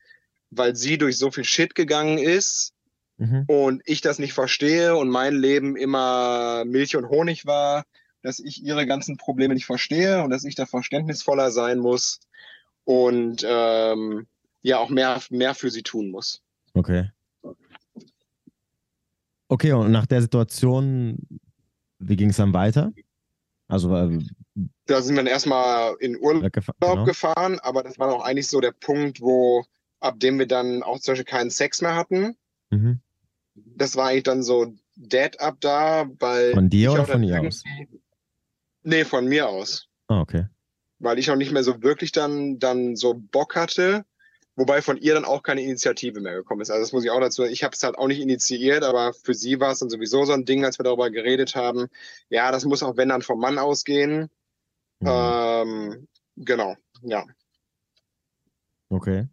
[0.50, 2.74] weil sie durch so viel Shit gegangen ist,
[3.16, 3.44] mhm.
[3.46, 7.84] und ich das nicht verstehe und mein Leben immer Milch und Honig war,
[8.22, 12.20] dass ich ihre ganzen Probleme nicht verstehe und dass ich da verständnisvoller sein muss
[12.84, 14.26] und ähm,
[14.62, 16.42] ja auch mehr, mehr für sie tun muss.
[16.72, 17.10] Okay.
[19.48, 21.18] Okay, und nach der Situation,
[21.98, 22.92] wie ging es dann weiter?
[23.68, 24.18] Also äh,
[24.86, 27.04] da sind wir dann erstmal in Urlaub genau.
[27.04, 29.64] gefahren, aber das war auch eigentlich so der Punkt, wo
[30.00, 32.36] ab dem wir dann auch zum Beispiel keinen Sex mehr hatten.
[32.70, 33.00] Mhm.
[33.54, 36.52] Das war eigentlich dann so dead up da, weil.
[36.52, 37.62] Von dir oder von ihr aus?
[38.82, 39.88] Nee, von mir aus.
[40.08, 40.46] Ah, okay.
[41.04, 44.04] Weil ich auch nicht mehr so wirklich dann, dann so Bock hatte.
[44.56, 46.70] Wobei von ihr dann auch keine Initiative mehr gekommen ist.
[46.70, 47.52] Also das muss ich auch dazu sagen.
[47.52, 50.32] Ich habe es halt auch nicht initiiert, aber für sie war es dann sowieso so
[50.32, 51.88] ein Ding, als wir darüber geredet haben.
[52.30, 54.30] Ja, das muss auch wenn dann vom Mann ausgehen.
[55.00, 55.08] Mhm.
[55.08, 57.24] Ähm, genau, ja.
[58.88, 59.28] Okay.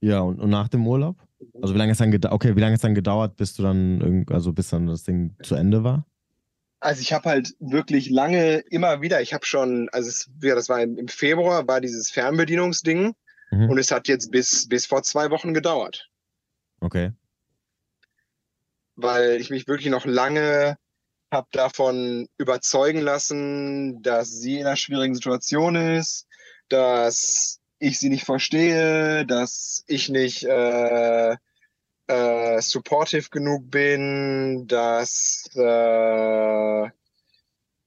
[0.00, 1.16] Ja, und, und nach dem Urlaub?
[1.60, 4.24] Also wie lange es dann gedauert, okay, wie lange es dann gedauert, bis du dann
[4.30, 6.06] also bis dann das Ding zu Ende war?
[6.82, 10.68] Also ich habe halt wirklich lange immer wieder, ich habe schon, also es, ja, das
[10.68, 13.14] war im, Februar, war dieses Fernbedienungsding
[13.52, 13.70] mhm.
[13.70, 16.10] und es hat jetzt bis, bis vor zwei Wochen gedauert.
[16.80, 17.12] Okay.
[18.96, 20.76] Weil ich mich wirklich noch lange
[21.30, 26.26] habe davon überzeugen lassen, dass sie in einer schwierigen Situation ist,
[26.68, 31.36] dass ich sie nicht verstehe, dass ich nicht äh,
[32.06, 36.90] äh, supportive genug bin, dass äh,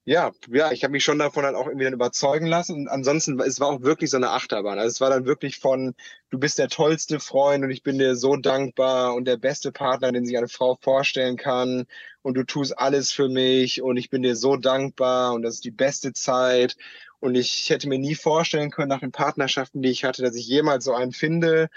[0.08, 2.76] ja, ja, ich habe mich schon davon halt auch irgendwie dann überzeugen lassen.
[2.76, 4.78] Und ansonsten, es war auch wirklich so eine Achterbahn.
[4.78, 5.96] Also es war dann wirklich von,
[6.30, 10.12] du bist der tollste Freund und ich bin dir so dankbar und der beste Partner,
[10.12, 11.88] den sich eine Frau vorstellen kann.
[12.22, 15.66] Und du tust alles für mich und ich bin dir so dankbar und das ist
[15.66, 16.78] die beste Zeit.
[17.20, 20.46] Und ich hätte mir nie vorstellen können, nach den Partnerschaften, die ich hatte, dass ich
[20.48, 21.70] jemals so einen finde.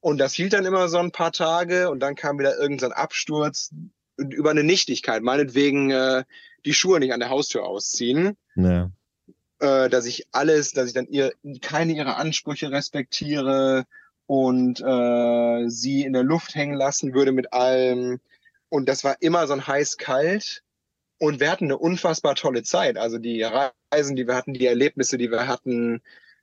[0.00, 3.70] Und das hielt dann immer so ein paar Tage und dann kam wieder irgendein Absturz
[4.16, 5.22] über eine Nichtigkeit.
[5.22, 6.24] Meinetwegen äh,
[6.64, 8.36] die Schuhe nicht an der Haustür ausziehen.
[8.54, 8.90] Ja.
[9.60, 13.84] Äh, dass ich alles, dass ich dann ihr keine ihrer Ansprüche respektiere
[14.26, 18.20] und äh, sie in der Luft hängen lassen würde mit allem.
[18.70, 20.62] Und das war immer so ein heiß-kalt.
[21.18, 22.96] Und wir hatten eine unfassbar tolle Zeit.
[22.96, 26.00] Also die Reisen, die wir hatten, die Erlebnisse, die wir hatten,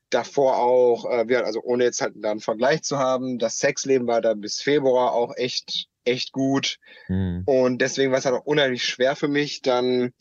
[0.10, 4.08] davor auch, äh, wir, also ohne jetzt halt da einen Vergleich zu haben, das Sexleben
[4.08, 6.78] war da bis Februar auch echt, echt gut.
[7.08, 7.44] Mhm.
[7.46, 10.14] Und deswegen war es halt auch unheimlich schwer für mich, dann,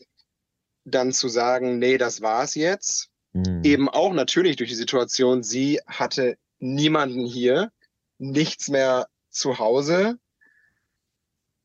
[0.83, 3.09] dann zu sagen, nee, das war's jetzt.
[3.33, 3.61] Mhm.
[3.63, 7.71] Eben auch natürlich durch die Situation, sie hatte niemanden hier,
[8.17, 10.17] nichts mehr zu Hause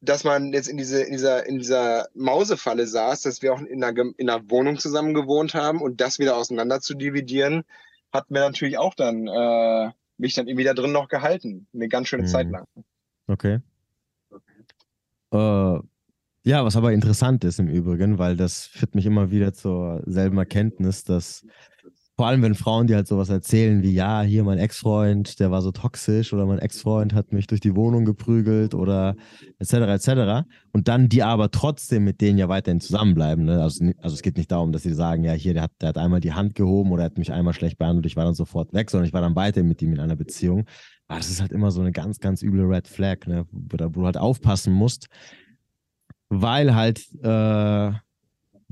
[0.03, 3.83] dass man jetzt in, diese, in, dieser, in dieser Mausefalle saß, dass wir auch in
[3.83, 7.63] einer, in einer Wohnung zusammen gewohnt haben und das wieder auseinander zu dividieren,
[8.13, 11.67] hat mir natürlich auch dann äh, mich dann irgendwie da drin noch gehalten.
[11.75, 12.29] Eine ganz schöne mhm.
[12.29, 12.67] Zeit lang.
[13.27, 13.61] Okay.
[15.33, 15.81] Äh,
[16.45, 20.39] ja, was aber interessant ist im Übrigen, weil das führt mich immer wieder zur selben
[20.39, 21.47] Erkenntnis, dass
[22.17, 25.63] vor allem, wenn Frauen dir halt sowas erzählen wie, ja, hier mein Ex-Freund, der war
[25.63, 29.17] so toxisch oder mein Ex-Freund hat mich durch die Wohnung geprügelt oder
[29.59, 29.73] etc.
[29.73, 30.47] etc.
[30.73, 33.47] Und dann die aber trotzdem mit denen ja weiterhin zusammenbleiben.
[33.47, 33.63] Ne?
[33.63, 35.99] Also, also es geht nicht darum, dass sie sagen, ja, hier, der hat, der hat
[35.99, 38.91] einmal die Hand gehoben oder hat mich einmal schlecht behandelt, ich war dann sofort weg,
[38.91, 40.67] sondern ich war dann weiter mit ihm in einer Beziehung.
[41.09, 43.47] Aber das ist halt immer so eine ganz, ganz üble Red Flag, ne?
[43.51, 45.07] wo, du halt aufpassen musst,
[46.29, 47.93] weil halt äh,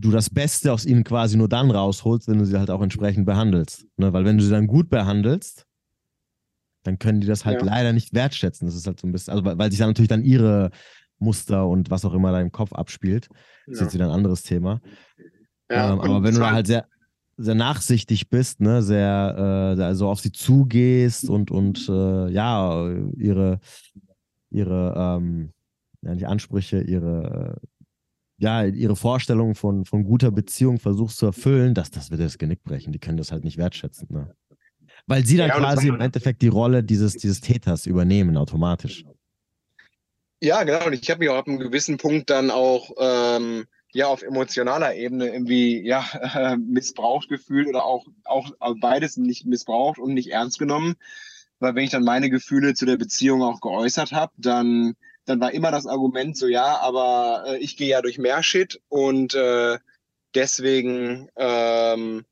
[0.00, 3.26] du das Beste aus ihnen quasi nur dann rausholst, wenn du sie halt auch entsprechend
[3.26, 3.86] behandelst.
[3.96, 4.12] Ne?
[4.12, 5.66] Weil wenn du sie dann gut behandelst,
[6.82, 7.66] dann können die das halt ja.
[7.66, 8.66] leider nicht wertschätzen.
[8.66, 10.70] Das ist halt so ein bisschen, also weil, weil sich dann natürlich dann ihre
[11.18, 13.28] Muster und was auch immer da im Kopf abspielt.
[13.66, 14.80] Das ist jetzt wieder ein anderes Thema.
[15.70, 16.86] Ja, ähm, aber wenn du da halt sehr,
[17.36, 23.60] sehr nachsichtig bist, ne, sehr äh, also auf sie zugehst und, und äh, ja, ihre,
[24.50, 25.52] ihre ähm,
[26.02, 27.60] ja, die Ansprüche, ihre
[28.40, 32.64] ja, ihre Vorstellung von, von guter Beziehung versuchst zu erfüllen, das, das wird das Genick
[32.64, 32.90] brechen.
[32.90, 34.09] Die können das halt nicht wertschätzen.
[34.11, 34.35] Ne?
[35.07, 39.05] Weil sie dann Ja, quasi im Endeffekt die Rolle dieses, dieses Täters übernehmen, automatisch.
[40.42, 40.87] Ja, genau.
[40.87, 44.94] Und ich habe mich auch ab einem gewissen Punkt dann auch ähm, ja auf emotionaler
[44.94, 48.50] Ebene irgendwie ja äh, missbraucht gefühlt oder auch auch
[48.81, 50.94] beides nicht missbraucht und nicht ernst genommen,
[51.59, 54.94] weil wenn ich dann meine Gefühle zu der Beziehung auch geäußert habe, dann
[55.31, 58.81] dann war immer das Argument so ja, aber äh, ich gehe ja durch mehr Shit
[58.88, 59.79] und äh,
[60.35, 62.25] deswegen ähm,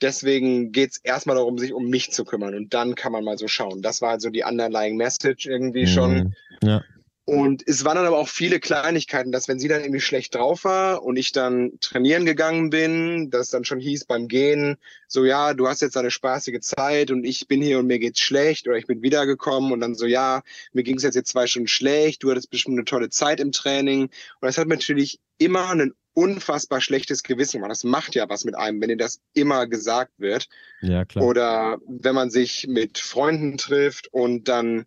[0.00, 3.48] deswegen geht's erstmal darum, sich um mich zu kümmern und dann kann man mal so
[3.48, 3.82] schauen.
[3.82, 6.14] Das war also die underlying Message irgendwie schon.
[6.14, 6.34] Mhm.
[6.62, 6.84] Ja.
[7.28, 10.62] Und es waren dann aber auch viele Kleinigkeiten, dass wenn sie dann irgendwie schlecht drauf
[10.62, 14.76] war und ich dann trainieren gegangen bin, dass dann schon hieß beim Gehen,
[15.08, 18.20] so ja, du hast jetzt eine spaßige Zeit und ich bin hier und mir geht's
[18.20, 21.66] schlecht oder ich bin wiedergekommen und dann so ja, mir ging's jetzt jetzt zwei Stunden
[21.66, 24.12] schlecht, du hattest bestimmt eine tolle Zeit im Training und
[24.42, 27.72] das hat natürlich immer ein unfassbar schlechtes Gewissen gemacht.
[27.72, 30.48] Das macht ja was mit einem, wenn dir das immer gesagt wird.
[30.80, 31.24] ja, klar.
[31.24, 34.86] Oder wenn man sich mit Freunden trifft und dann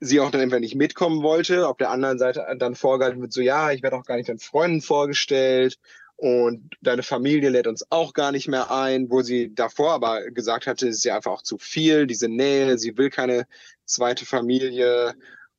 [0.00, 1.66] sie auch dann einfach nicht mitkommen wollte.
[1.68, 4.38] Auf der anderen Seite dann vorgehalten wird, so ja, ich werde auch gar nicht deinen
[4.38, 5.78] Freunden vorgestellt
[6.16, 10.66] und deine Familie lädt uns auch gar nicht mehr ein, wo sie davor aber gesagt
[10.66, 13.46] hatte, es ist ja einfach auch zu viel, diese Nähe, sie will keine
[13.84, 15.14] zweite Familie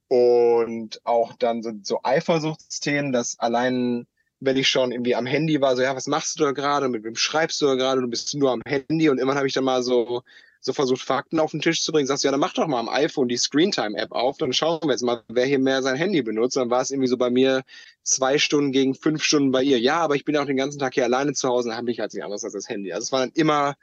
[0.09, 4.05] und auch dann so, so Eifersuchtsthemen, dass allein
[4.41, 7.03] wenn ich schon irgendwie am Handy war, so ja, was machst du da gerade, mit
[7.03, 9.65] wem schreibst du da gerade, du bist nur am Handy und irgendwann habe ich dann
[9.65, 10.23] mal so
[10.61, 12.07] so versucht, Fakten auf den Tisch zu bringen.
[12.07, 14.91] Sagst du, ja, dann mach doch mal am iPhone die Screentime-App auf, dann schauen wir
[14.91, 16.57] jetzt mal, wer hier mehr sein Handy benutzt.
[16.57, 17.63] Dann war es irgendwie so bei mir
[18.03, 19.79] zwei Stunden gegen fünf Stunden bei ihr.
[19.79, 21.99] Ja, aber ich bin auch den ganzen Tag hier alleine zu Hause und habe mich
[21.99, 22.91] halt nicht anderes als das Handy.
[22.91, 23.75] Also es war dann immer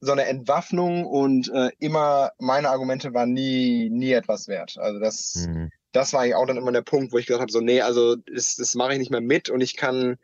[0.00, 4.78] so eine Entwaffnung und äh, immer meine Argumente waren nie, nie etwas wert.
[4.78, 5.70] Also das, Mhm.
[5.92, 8.16] das war eigentlich auch dann immer der Punkt, wo ich gesagt habe, so, nee, also
[8.16, 10.18] das, das mache ich nicht mehr mit und ich kann,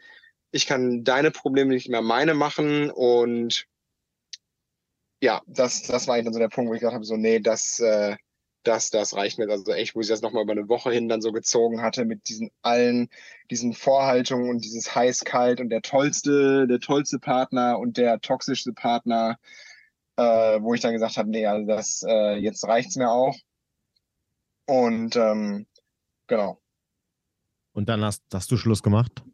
[0.51, 3.67] ich kann deine Probleme nicht mehr meine machen und
[5.27, 7.41] ja, das, das war eigentlich dann so der Punkt, wo ich gesagt habe, so, nee,
[7.41, 8.17] das, äh,
[8.63, 9.51] das, das reicht mir.
[9.51, 12.29] Also echt, wo ich das nochmal über eine Woche hin dann so gezogen hatte mit
[12.29, 13.09] diesen allen,
[13.51, 19.37] diesen Vorhaltungen und dieses heiß-kalt und der tollste, der tollste Partner und der toxischste Partner,
[20.17, 20.23] äh,
[20.61, 23.37] wo ich dann gesagt habe, nee, also das, äh, jetzt reicht's mir auch.
[24.67, 25.67] Und ähm,
[26.29, 26.61] genau.
[27.73, 29.25] Und dann hast, hast du Schluss gemacht?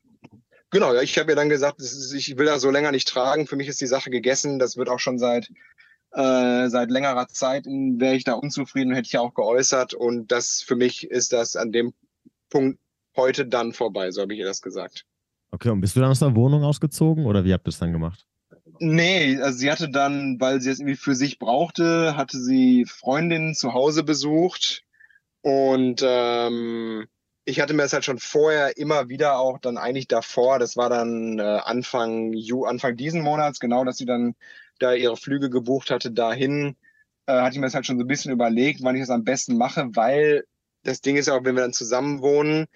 [0.72, 3.46] Genau, ja, ich habe ja dann gesagt, ist, ich will das so länger nicht tragen.
[3.46, 4.58] Für mich ist die Sache gegessen.
[4.58, 5.48] Das wird auch schon seit
[6.12, 9.94] äh, seit längerer Zeit wäre ich da unzufrieden, hätte ich ja auch geäußert.
[9.94, 11.94] Und das für mich ist das an dem
[12.50, 12.78] Punkt
[13.16, 15.04] heute dann vorbei, so habe ich ihr das gesagt.
[15.50, 17.92] Okay, und bist du dann aus der Wohnung ausgezogen oder wie habt ihr es dann
[17.92, 18.26] gemacht?
[18.78, 23.54] Nee, also sie hatte dann, weil sie es irgendwie für sich brauchte, hatte sie Freundinnen
[23.54, 24.84] zu Hause besucht
[25.42, 27.06] und ähm,
[27.44, 30.88] ich hatte mir das halt schon vorher immer wieder auch dann eigentlich davor, das war
[30.90, 34.34] dann äh, Anfang Ju, Anfang diesen Monats, genau, dass sie dann
[34.78, 36.76] da ihre Flüge gebucht hatte dahin,
[37.26, 39.24] äh, hatte ich mir das halt schon so ein bisschen überlegt, wann ich das am
[39.24, 40.44] besten mache, weil
[40.84, 42.66] das Ding ist ja auch, wenn wir dann zusammen wohnen,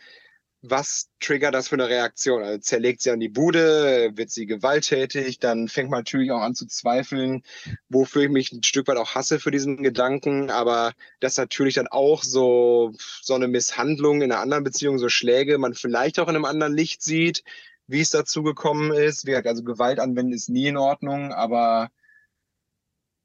[0.70, 2.42] was triggert das für eine Reaktion?
[2.42, 6.54] Also zerlegt sie an die Bude, wird sie gewalttätig, dann fängt man natürlich auch an
[6.54, 7.42] zu zweifeln,
[7.88, 11.88] wofür ich mich ein Stück weit auch hasse für diesen Gedanken, aber dass natürlich dann
[11.88, 16.36] auch so, so eine Misshandlung in einer anderen Beziehung, so Schläge, man vielleicht auch in
[16.36, 17.42] einem anderen Licht sieht,
[17.86, 19.28] wie es dazu gekommen ist.
[19.28, 21.90] Also Gewalt anwenden ist nie in Ordnung, aber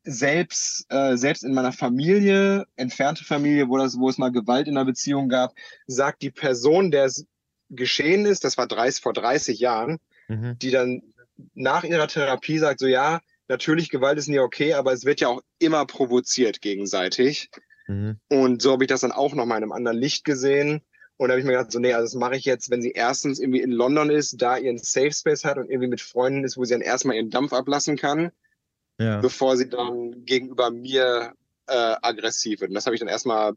[0.04, 4.78] selbst, äh, selbst in meiner Familie, entfernte Familie, wo, das, wo es mal Gewalt in
[4.78, 5.54] einer Beziehung gab,
[5.88, 7.26] sagt die Person, der es
[7.70, 10.00] geschehen ist, das war 30, vor 30 Jahren,
[10.32, 10.58] Mhm.
[10.60, 11.02] die dann
[11.54, 15.28] nach ihrer Therapie sagt, so ja, natürlich, Gewalt ist nie okay, aber es wird ja
[15.28, 17.50] auch immer provoziert gegenseitig.
[17.88, 18.18] Mhm.
[18.30, 20.82] Und so habe ich das dann auch nochmal in einem anderen Licht gesehen.
[21.18, 22.92] Und da habe ich mir gedacht, so, nee, also das mache ich jetzt, wenn sie
[22.92, 26.58] erstens irgendwie in London ist, da ihren Safe Space hat und irgendwie mit Freunden ist,
[26.58, 28.32] wo sie dann erstmal ihren Dampf ablassen kann
[29.02, 29.20] Ja.
[29.20, 31.34] bevor sie dann gegenüber mir
[31.68, 32.70] äh, aggressiv wird.
[32.70, 33.54] Und das habe ich dann erstmal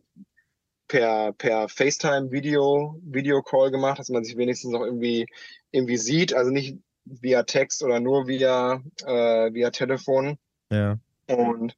[0.89, 5.27] per, per FaceTime Video, Video Call gemacht, dass man sich wenigstens noch irgendwie,
[5.71, 6.35] irgendwie sieht.
[6.35, 10.39] Also nicht via Text oder nur via, äh, via Telefon.
[10.71, 10.99] ja.
[11.27, 11.77] Und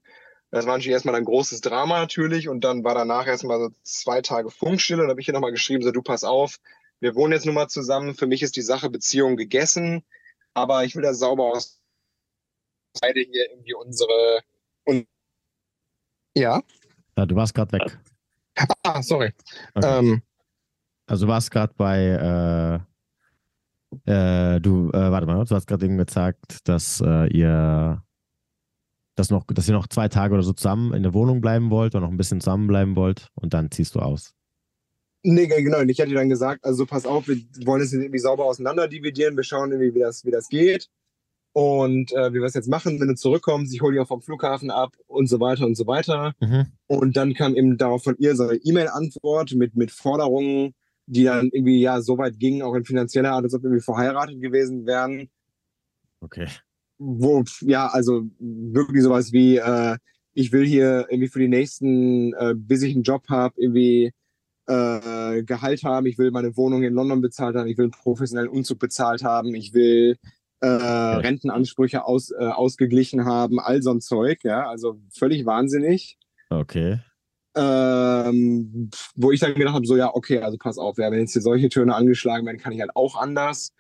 [0.50, 2.48] das war natürlich erstmal ein großes Drama natürlich.
[2.48, 5.02] Und dann war danach erstmal so zwei Tage Funkstille.
[5.02, 6.58] Und habe ich ihr nochmal geschrieben, so du pass auf,
[7.00, 8.14] wir wohnen jetzt nun mal zusammen.
[8.14, 10.02] Für mich ist die Sache Beziehung gegessen.
[10.54, 11.75] Aber ich will das sauber aus
[13.00, 14.40] beide hier irgendwie unsere
[14.84, 15.06] und
[16.36, 16.62] ja.
[17.16, 17.26] ja.
[17.26, 17.98] Du warst gerade weg.
[18.82, 19.32] Ah, sorry.
[19.74, 19.98] Okay.
[19.98, 20.22] Ähm,
[21.06, 22.80] Also du warst gerade bei,
[24.06, 28.02] äh, äh, du, äh, warte mal, du hast gerade eben gesagt, dass äh, ihr,
[29.14, 31.94] dass noch, dass ihr noch zwei Tage oder so zusammen in der Wohnung bleiben wollt
[31.94, 34.34] oder noch ein bisschen zusammenbleiben wollt und dann ziehst du aus.
[35.22, 35.80] nee, genau.
[35.80, 39.36] Und ich hatte dann gesagt, also pass auf, wir wollen es irgendwie sauber auseinander dividieren.
[39.36, 40.88] Wir schauen irgendwie, wie das, wie das geht.
[41.56, 44.20] Und äh, wie wir es jetzt machen, wenn du zurückkommst, ich hole dich auch vom
[44.20, 46.34] Flughafen ab und so weiter und so weiter.
[46.38, 46.66] Mhm.
[46.86, 50.74] Und dann kam eben darauf von ihr so eine E-Mail-Antwort mit, mit Forderungen,
[51.06, 53.84] die dann irgendwie ja so weit gingen, auch in finanzieller Art, als ob wir irgendwie
[53.84, 55.30] verheiratet gewesen wären.
[56.20, 56.46] Okay.
[56.98, 59.96] Wo, ja, also wirklich sowas wie, äh,
[60.34, 64.12] ich will hier irgendwie für die nächsten, äh, bis ich einen Job habe, irgendwie
[64.66, 68.50] äh, Gehalt haben, ich will meine Wohnung in London bezahlt haben, ich will einen professionellen
[68.50, 70.18] Umzug bezahlt haben, ich will
[70.60, 76.18] äh, Rentenansprüche aus, äh, ausgeglichen haben, all so ein Zeug, ja, also völlig wahnsinnig.
[76.50, 77.00] Okay.
[77.56, 81.32] Ähm, wo ich dann gedacht habe, so ja, okay, also pass auf, ja, wenn jetzt
[81.32, 83.72] hier solche Töne angeschlagen werden, kann ich halt auch anders.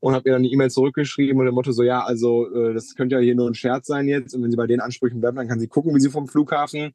[0.00, 2.96] Und habe mir dann eine E-Mail zurückgeschrieben und dem Motto so, ja, also äh, das
[2.96, 4.34] könnte ja hier nur ein Scherz sein jetzt.
[4.34, 6.92] Und wenn sie bei den Ansprüchen bleibt, dann kann sie gucken, wie sie vom Flughafen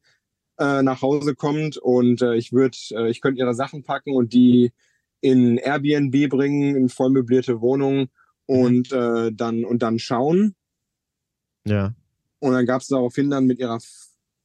[0.60, 1.78] äh, nach Hause kommt.
[1.78, 4.74] Und äh, ich würde, äh, ich könnte ihre Sachen packen und die
[5.22, 8.10] in Airbnb bringen, in vollmöblierte Wohnungen.
[8.48, 10.56] Und äh, dann und dann schauen.
[11.66, 11.94] Ja.
[12.40, 13.80] Und dann gab es daraufhin dann mit ihrer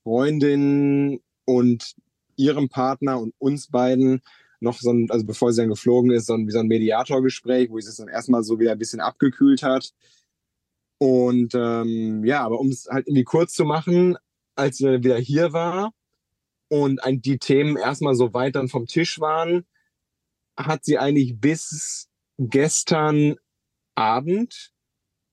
[0.03, 1.95] Freundin und
[2.37, 4.21] ihrem Partner und uns beiden
[4.61, 7.71] noch so ein, also bevor sie dann geflogen ist, so ein, wie so ein Mediatorgespräch,
[7.71, 9.93] wo sie es dann erstmal so wieder ein bisschen abgekühlt hat.
[10.99, 14.17] Und ähm, ja, aber um es halt irgendwie kurz zu machen,
[14.55, 15.93] als sie wieder hier war
[16.69, 19.65] und die Themen erstmal so weit dann vom Tisch waren,
[20.57, 23.37] hat sie eigentlich bis gestern
[23.95, 24.73] Abend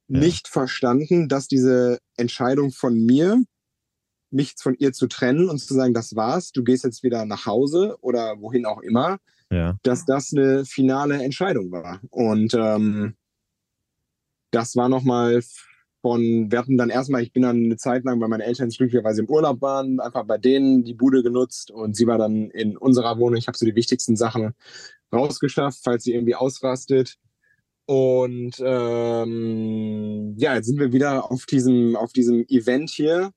[0.07, 0.19] ja.
[0.19, 3.43] nicht verstanden, dass diese Entscheidung von mir,
[4.31, 7.45] mich von ihr zu trennen und zu sagen, das war's, du gehst jetzt wieder nach
[7.45, 9.17] Hause oder wohin auch immer,
[9.51, 9.77] ja.
[9.83, 11.99] dass das eine finale Entscheidung war.
[12.09, 13.15] Und ähm,
[14.51, 15.41] das war nochmal
[16.01, 19.21] von, wir hatten dann erstmal, ich bin dann eine Zeit lang, weil meine Eltern glücklicherweise
[19.21, 23.17] im Urlaub waren, einfach bei denen die Bude genutzt und sie war dann in unserer
[23.17, 23.37] Wohnung.
[23.37, 24.53] Ich habe so die wichtigsten Sachen
[25.11, 27.17] rausgeschafft, falls sie irgendwie ausrastet.
[27.89, 33.31] Und ähm, ja, jetzt sind wir wieder auf diesem, auf diesem Event hier,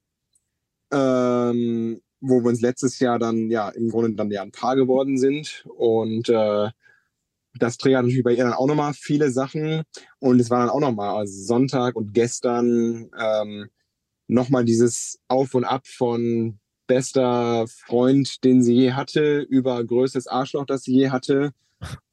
[0.93, 5.17] ähm, wo wir uns letztes Jahr dann ja im Grunde dann ja ein Paar geworden
[5.17, 5.65] sind.
[5.75, 6.69] Und äh,
[7.55, 9.85] das triggert natürlich bei ihr dann auch nochmal viele Sachen.
[10.19, 13.71] Und es war dann auch nochmal also Sonntag und gestern ähm,
[14.27, 20.67] nochmal dieses Auf und Ab von bester Freund, den sie je hatte, über größtes Arschloch,
[20.67, 21.53] das sie je hatte.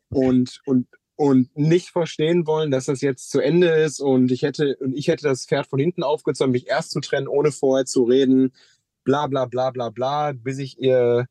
[0.10, 0.88] Und, und
[1.20, 5.10] und nicht verstehen wollen, dass das jetzt zu Ende ist und ich hätte und ich
[5.10, 8.54] hätte das Pferd von hinten aufgezogen, mich erst zu trennen, ohne vorher zu reden,
[9.04, 11.26] bla bla bla bla bla, bis ich ihr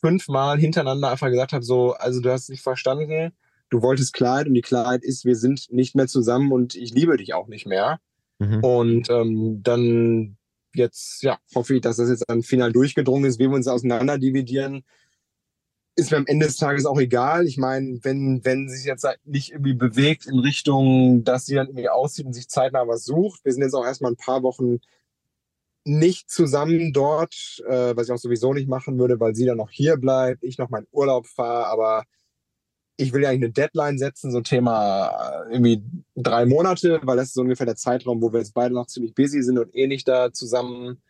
[0.00, 3.32] fünfmal hintereinander einfach gesagt habe, so, also du hast nicht verstanden,
[3.68, 7.16] du wolltest Klarheit und die Klarheit ist, wir sind nicht mehr zusammen und ich liebe
[7.16, 7.98] dich auch nicht mehr.
[8.38, 8.62] Mhm.
[8.62, 10.36] Und ähm, dann
[10.72, 14.18] jetzt, ja, hoffe ich, dass das jetzt dann final durchgedrungen ist, wie wir uns auseinander
[14.18, 14.84] dividieren
[15.96, 17.46] ist mir am Ende des Tages auch egal.
[17.46, 21.68] Ich meine, wenn, wenn sich jetzt halt nicht irgendwie bewegt in Richtung, dass sie dann
[21.68, 23.44] irgendwie aussieht und sich zeitnah was sucht.
[23.44, 24.78] Wir sind jetzt auch erstmal ein paar Wochen
[25.84, 29.70] nicht zusammen dort, äh, was ich auch sowieso nicht machen würde, weil sie dann noch
[29.70, 32.04] hier bleibt, ich noch meinen Urlaub fahre, aber
[32.96, 35.08] ich will ja eigentlich eine Deadline setzen, so ein Thema
[35.48, 35.82] äh, irgendwie
[36.16, 39.14] drei Monate, weil das ist so ungefähr der Zeitraum, wo wir jetzt beide noch ziemlich
[39.14, 41.00] busy sind und eh nicht da zusammen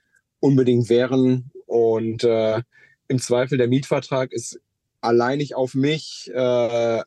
[0.41, 1.51] unbedingt wären.
[1.67, 2.63] Und äh,
[3.09, 4.61] im Zweifel der Mietvertrag ist
[5.07, 7.03] alleinig auf mich, äh,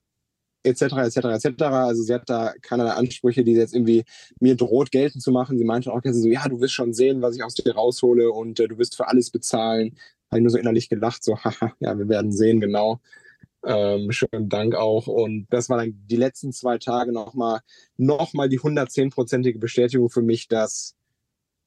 [0.64, 1.62] etc., etc., etc.
[1.64, 4.04] Also sie hat da keinerlei Ansprüche, die sie jetzt irgendwie
[4.40, 5.58] mir droht, geltend zu machen.
[5.58, 8.60] Sie meinte auch so, ja, du wirst schon sehen, was ich aus dir raushole und
[8.60, 9.98] äh, du wirst für alles bezahlen.
[10.30, 13.00] Habe ich nur so innerlich gelacht, so, haha, ja, wir werden sehen, genau.
[13.66, 15.08] Ähm, schönen Dank auch.
[15.08, 17.60] Und das war dann die letzten zwei Tage nochmal
[17.98, 20.96] noch mal die 110-prozentige Bestätigung für mich, dass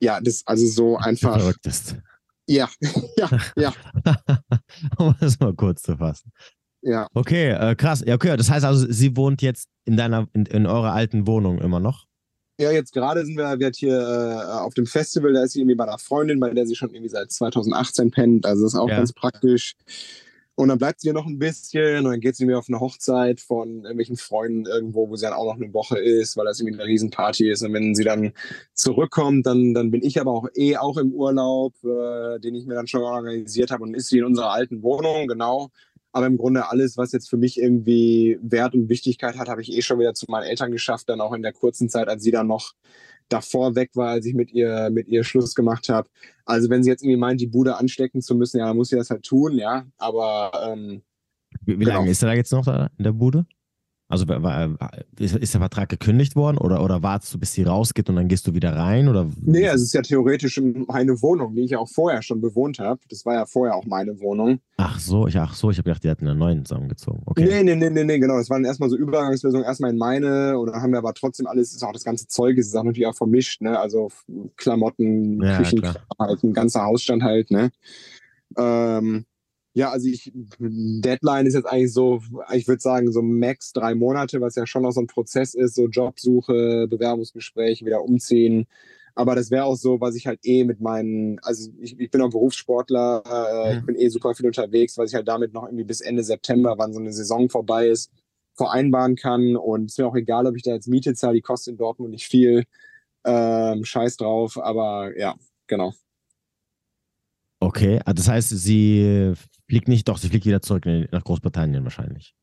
[0.00, 1.38] ja, das also so einfach.
[1.38, 1.96] Verrückt ist.
[2.58, 2.68] Ja,
[3.16, 3.72] ja, ja.
[4.98, 6.32] um es mal kurz zu fassen.
[6.82, 7.06] Ja.
[7.14, 8.02] Okay, äh, krass.
[8.06, 11.60] Ja, okay, das heißt also, sie wohnt jetzt in deiner, in, in eurer alten Wohnung
[11.60, 12.06] immer noch?
[12.60, 15.76] Ja, jetzt gerade sind wir, wir hier äh, auf dem Festival, da ist sie irgendwie
[15.76, 18.46] bei einer Freundin, bei der sie schon irgendwie seit 2018 pennt.
[18.46, 18.96] Also das ist auch ja.
[18.96, 19.74] ganz praktisch.
[20.54, 22.78] Und dann bleibt sie hier noch ein bisschen und dann geht sie mir auf eine
[22.78, 26.60] Hochzeit von irgendwelchen Freunden irgendwo, wo sie dann auch noch eine Woche ist, weil das
[26.60, 27.62] irgendwie eine Riesenparty ist.
[27.62, 28.32] Und wenn sie dann
[28.74, 32.74] zurückkommt, dann, dann bin ich aber auch eh auch im Urlaub, äh, den ich mir
[32.74, 35.70] dann schon organisiert habe und ist sie in unserer alten Wohnung, genau.
[36.12, 39.72] Aber im Grunde alles, was jetzt für mich irgendwie Wert und Wichtigkeit hat, habe ich
[39.72, 42.30] eh schon wieder zu meinen Eltern geschafft, dann auch in der kurzen Zeit, als sie
[42.30, 42.74] dann noch
[43.32, 46.08] davor weg war, als ich mit ihr, mit ihr Schluss gemacht habe.
[46.44, 48.96] Also wenn sie jetzt irgendwie meint, die Bude anstecken zu müssen, ja, dann muss sie
[48.96, 49.86] das halt tun, ja.
[49.98, 51.02] Aber ähm,
[51.64, 51.98] wie, wie genau.
[51.98, 53.46] lange ist er da jetzt noch da in der Bude?
[54.12, 54.26] Also
[55.18, 58.46] ist der Vertrag gekündigt worden oder, oder wartest du, bis sie rausgeht und dann gehst
[58.46, 59.08] du wieder rein?
[59.08, 59.30] Oder?
[59.40, 62.78] Nee, also es ist ja theoretisch meine Wohnung, die ich ja auch vorher schon bewohnt
[62.78, 63.00] habe.
[63.08, 64.60] Das war ja vorher auch meine Wohnung.
[64.76, 67.22] Ach so, ich, ach so, ich habe gedacht, die hatten einen neuen zusammengezogen.
[67.24, 67.46] Okay.
[67.46, 68.36] Nee, nee, nee, nee, nee, genau.
[68.36, 71.72] Das waren erstmal so Übergangslösungen, erstmal in meine und dann haben wir aber trotzdem alles,
[71.72, 73.80] ist auch das ganze Zeug, ist auch natürlich auch vermischt, ne?
[73.80, 74.10] Also
[74.58, 75.80] Klamotten, Ja, Küchen,
[76.18, 77.70] halt, ein ganzer Hausstand halt, ne?
[78.58, 79.24] Ähm,
[79.74, 82.20] ja, also ich, Deadline ist jetzt eigentlich so,
[82.52, 85.74] ich würde sagen, so max drei Monate, was ja schon noch so ein Prozess ist,
[85.74, 88.66] so Jobsuche, Bewerbungsgespräche, wieder umziehen.
[89.14, 92.22] Aber das wäre auch so, was ich halt eh mit meinen, also ich, ich bin
[92.22, 93.78] auch Berufssportler, äh, Mhm.
[93.78, 96.74] ich bin eh super viel unterwegs, was ich halt damit noch irgendwie bis Ende September,
[96.78, 98.10] wann so eine Saison vorbei ist,
[98.54, 99.56] vereinbaren kann.
[99.56, 101.78] Und es ist mir auch egal, ob ich da jetzt Miete zahle, die kostet in
[101.78, 102.64] Dortmund nicht viel.
[103.24, 105.92] Ähm, scheiß drauf, aber ja, genau.
[107.62, 109.32] Okay, ah, das heißt, sie
[109.68, 112.34] fliegt nicht, doch, sie fliegt wieder zurück nach Großbritannien wahrscheinlich.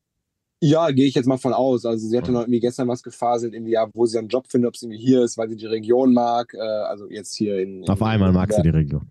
[0.62, 1.86] Ja, gehe ich jetzt mal von aus.
[1.86, 4.68] Also sie hatte noch irgendwie gestern was gefaselt, irgendwie, ja, wo sie einen Job findet,
[4.68, 6.52] ob sie irgendwie hier ist, weil sie die Region mag.
[6.54, 7.82] Äh, also jetzt hier in.
[7.82, 9.10] in Auf einmal mag sie die Region.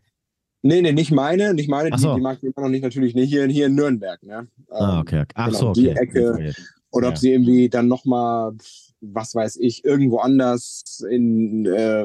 [0.62, 2.16] Nee, nee, nicht meine, nicht meine, Ach die, so.
[2.16, 4.47] die mag sie immer noch nicht, natürlich nicht hier, hier in Nürnberg, ne?
[4.70, 5.24] Ah, Ähm, okay.
[5.36, 5.99] Ach genau, so, die okay.
[5.99, 6.53] Ecke.
[6.91, 7.20] Oder ob Ja.
[7.20, 8.53] sie irgendwie dann nochmal,
[9.02, 12.04] was weiß ich, irgendwo anders in, äh,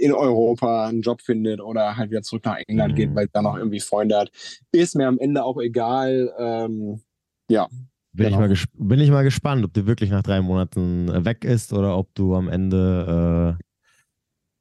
[0.00, 2.96] in Europa einen Job findet oder halt wieder zurück nach England Mhm.
[2.96, 4.30] geht, weil da noch irgendwie Freunde hat.
[4.72, 6.32] Ist mir am Ende auch egal.
[6.38, 7.02] Ähm,
[7.50, 7.68] ja,
[8.14, 8.40] Bin, ich Genau.
[8.46, 11.72] mal gesp- bin ich mal gespannt, ob die wirklich nach drei Monaten äh, weg ist
[11.72, 13.62] oder ob du am Ende äh,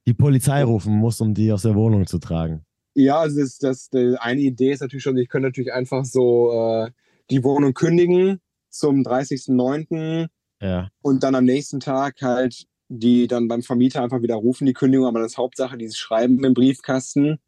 [0.08, 2.64] die Polizei rufen musst, um die aus der Wohnung zu tragen.
[2.96, 6.52] Ja, also das, das, die eine Idee ist natürlich schon, ich könnte natürlich einfach so
[6.52, 6.92] äh,
[7.30, 10.28] die Wohnung kündigen zum 30.09.
[10.62, 10.90] Ja.
[11.02, 15.08] und dann am nächsten Tag halt die dann beim Vermieter einfach wieder rufen, die Kündigung,
[15.08, 17.40] aber das Hauptsache dieses Schreiben im Briefkasten,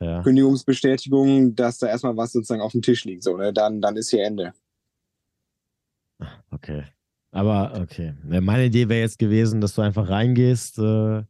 [0.00, 0.22] Ja.
[0.22, 3.22] Kündigungsbestätigung, dass da erstmal was sozusagen auf dem Tisch liegt.
[3.22, 3.52] So, ne?
[3.52, 4.52] dann, dann ist hier Ende.
[6.50, 6.84] Okay.
[7.30, 8.14] Aber okay.
[8.24, 11.22] Meine Idee wäre jetzt gewesen, dass du einfach reingehst, äh,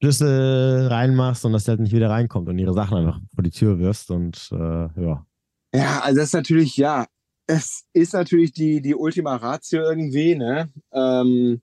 [0.00, 3.50] Schlüssel reinmachst und dass der halt nicht wieder reinkommt und ihre Sachen einfach vor die
[3.50, 5.26] Tür wirfst und äh, ja.
[5.74, 7.06] Ja, also das ist natürlich, ja,
[7.46, 10.72] es ist natürlich die, die Ultima Ratio irgendwie, ne?
[10.92, 11.60] Ähm,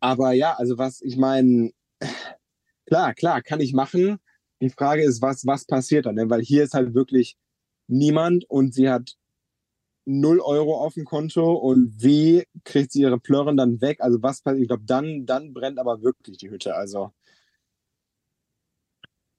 [0.00, 1.70] aber ja, also was, ich meine,
[2.86, 4.18] klar, klar, kann ich machen.
[4.60, 6.14] Die Frage ist, was, was passiert dann?
[6.16, 6.30] Ne?
[6.30, 7.36] Weil hier ist halt wirklich
[7.88, 9.16] niemand und sie hat
[10.04, 14.00] 0 Euro auf dem Konto und wie kriegt sie ihre Plörren dann weg?
[14.00, 14.62] Also was passiert?
[14.62, 16.74] Ich glaube, dann, dann brennt aber wirklich die Hütte.
[16.74, 17.12] Also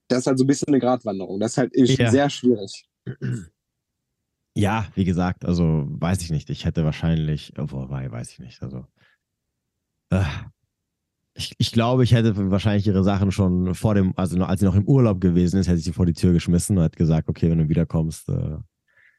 [0.08, 1.40] das ist halt so ein bisschen eine Gratwanderung.
[1.40, 2.10] Das ist halt Ja.
[2.12, 2.88] sehr schwierig.
[4.56, 6.50] Ja, wie gesagt, also weiß ich nicht.
[6.50, 8.62] Ich hätte wahrscheinlich, oh, wobei, weiß ich nicht.
[8.62, 8.86] Also
[10.12, 10.24] äh,
[11.34, 14.76] ich, ich glaube, ich hätte wahrscheinlich ihre Sachen schon vor dem, also als sie noch
[14.76, 17.50] im Urlaub gewesen ist, hätte ich sie vor die Tür geschmissen und hätte gesagt, okay,
[17.50, 18.30] wenn du wiederkommst.
[18.30, 18.58] Äh,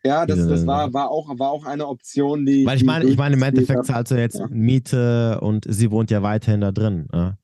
[0.05, 2.64] Ja, das, das war, war, auch, war auch eine Option, die.
[2.64, 4.47] weil ich meine, ich meine, im Endeffekt zahlst du jetzt Ja.
[4.49, 7.09] Miete und sie wohnt ja weiterhin da drin.
[7.12, 7.39] Ja?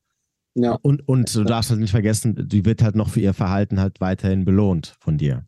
[0.55, 3.79] Ja, Und, und du darfst halt nicht vergessen, die wird halt noch für ihr Verhalten
[3.79, 5.45] halt weiterhin belohnt von dir.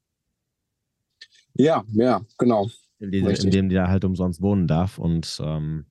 [1.58, 2.70] Ja, ja, genau.
[3.00, 3.46] Indem, Richtig.
[3.46, 4.98] indem die da halt umsonst wohnen darf.
[4.98, 5.86] Und ähm,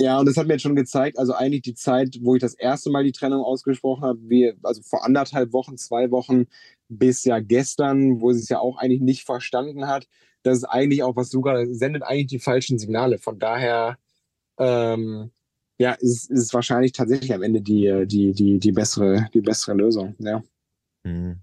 [0.00, 2.54] Ja, und das hat mir jetzt schon gezeigt, also eigentlich die Zeit, wo ich das
[2.54, 6.44] erste Mal die Trennung ausgesprochen habe, wie, also vor anderthalb Wochen, zwei Wochen,
[6.88, 10.06] bis ja gestern, wo sie es ja auch eigentlich nicht verstanden hat,
[10.42, 13.18] das ist eigentlich auch, was du gerade sendet, eigentlich die falschen Signale.
[13.18, 13.98] Von daher,
[14.58, 15.30] ähm,
[15.78, 20.14] ja, ist, ist wahrscheinlich tatsächlich am Ende die, die, die, die bessere, die bessere Lösung.
[20.18, 20.42] Ja.
[21.04, 21.40] Mhm.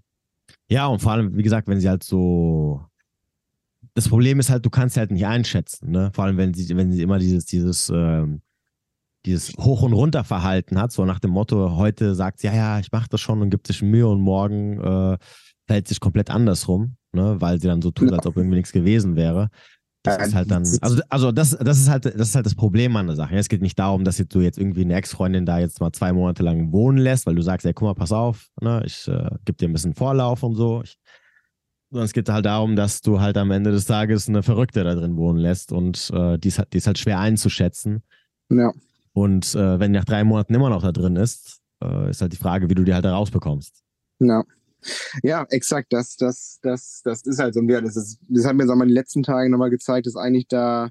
[0.70, 2.84] Ja, und vor allem, wie gesagt, wenn sie halt so.
[3.94, 6.10] Das Problem ist halt, du kannst sie halt nicht einschätzen, ne?
[6.14, 8.42] Vor allem, wenn sie, wenn sie immer dieses, dieses, ähm,
[9.26, 12.92] dieses Hoch- und Runterverhalten hat, so nach dem Motto, heute sagt sie, ja, ja, ich
[12.92, 15.18] mache das schon und gibt sich Mühe und morgen äh,
[15.66, 17.36] verhält sich komplett andersrum, ne?
[17.40, 19.50] Weil sie dann so tut, als ob irgendwie nichts gewesen wäre.
[20.04, 22.54] Das Ja, ist halt dann, also, also das, das ist halt, das ist halt das
[22.54, 23.36] Problem an der Sache.
[23.36, 26.42] Es geht nicht darum, dass du jetzt irgendwie eine Ex-Freundin da jetzt mal zwei Monate
[26.42, 29.56] lang wohnen lässt, weil du sagst, ja, guck mal, pass auf, ne, ich äh, gebe
[29.58, 30.82] dir ein bisschen Vorlauf und so.
[30.84, 30.98] Ich,
[31.94, 34.96] sondern es geht halt darum, dass du halt am Ende des Tages eine Verrückte da
[34.96, 38.02] drin wohnen lässt und äh, die, ist, halt- die ist halt schwer einzuschätzen.
[38.50, 38.72] Ja.
[39.12, 42.32] Und äh, wenn die nach drei Monaten immer noch da drin ist, äh, ist halt
[42.32, 43.84] die Frage, wie du die halt da rausbekommst.
[44.18, 44.42] Ja.
[45.22, 45.92] Ja, exakt.
[45.92, 47.62] Das, das, das, das ist halt so.
[47.62, 50.48] Ja, Das, ist, das hat mir so mal die letzten Tage nochmal gezeigt, dass eigentlich
[50.48, 50.90] da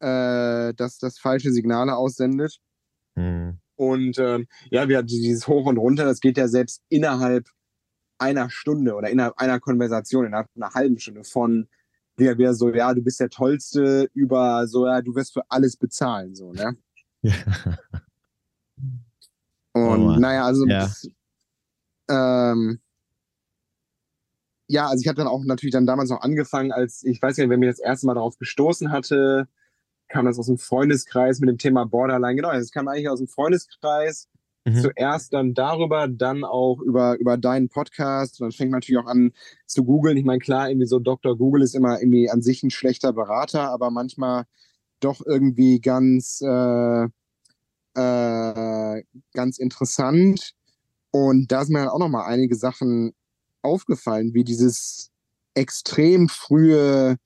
[0.00, 2.58] äh, dass das falsche Signale aussendet.
[3.16, 3.58] Hm.
[3.76, 7.48] Und ähm, ja, wir dieses Hoch und Runter, das geht ja selbst innerhalb
[8.22, 11.68] einer Stunde oder innerhalb einer Konversation, innerhalb einer halben Stunde von
[12.16, 15.76] wir, wir so, ja, du bist der Tollste, über so, ja, du wirst für alles
[15.76, 16.76] bezahlen, so, ne?
[17.24, 17.32] Ja.
[19.74, 20.20] Und Mann.
[20.20, 20.80] naja, also Ja.
[20.80, 21.08] das,
[22.10, 22.78] ähm,
[24.68, 27.48] ja, also ich habe dann auch natürlich dann damals noch angefangen, als ich weiß nicht,
[27.48, 29.48] wer mir das erste Mal darauf gestoßen hatte,
[30.08, 32.36] kam das aus dem Freundeskreis mit dem Thema Borderline.
[32.36, 34.28] Genau, es kam eigentlich aus dem Freundeskreis.
[34.64, 34.80] Mhm.
[34.80, 38.40] Zuerst dann darüber, dann auch über, über deinen Podcast.
[38.40, 39.32] dann fängt man natürlich auch an
[39.66, 40.16] zu googeln.
[40.16, 41.36] Ich meine, klar, irgendwie so Dr.
[41.36, 44.44] Google ist immer irgendwie an sich ein schlechter Berater, aber manchmal
[45.00, 47.04] doch irgendwie ganz, äh,
[47.94, 49.02] äh,
[49.34, 50.54] ganz interessant.
[51.10, 53.12] Und da sind mir dann auch nochmal einige Sachen
[53.62, 55.10] aufgefallen, wie dieses
[55.54, 57.16] extrem frühe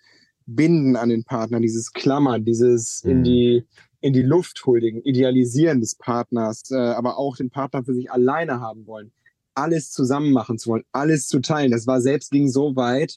[0.46, 3.10] Binden an den Partner, dieses Klammern, dieses mhm.
[3.10, 3.64] in die
[4.00, 8.60] in die Luft huldigen, Idealisieren des Partners, äh, aber auch den Partner für sich alleine
[8.60, 9.12] haben wollen,
[9.54, 11.70] alles zusammen machen zu wollen, alles zu teilen.
[11.70, 13.16] Das war selbst ging so weit,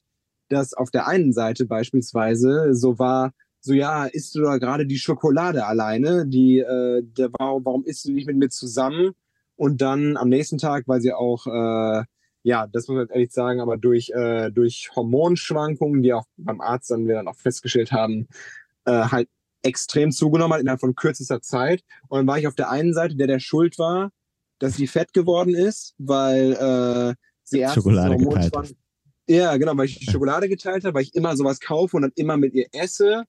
[0.49, 4.97] dass auf der einen Seite beispielsweise so war, so ja, isst du da gerade die
[4.97, 6.25] Schokolade alleine?
[6.25, 9.11] Die, äh, der, warum, warum isst du nicht mit mir zusammen?
[9.55, 12.03] Und dann am nächsten Tag, weil sie auch äh,
[12.43, 16.91] ja, das muss man ehrlich sagen, aber durch, äh, durch Hormonschwankungen, die auch beim Arzt
[16.91, 18.27] dann wir dann auch festgestellt haben,
[18.86, 19.30] äh, halt
[19.64, 21.84] extrem zugenommen hat innerhalb von kürzester Zeit.
[22.07, 24.12] Und dann war ich auf der einen Seite, der der schuld war,
[24.60, 28.76] dass sie fett geworden ist, weil äh, sie erst Schokolade geteilt.
[29.28, 32.12] Ja, genau, weil ich die Schokolade geteilt habe, weil ich immer sowas kaufe und dann
[32.16, 33.26] immer mit ihr esse.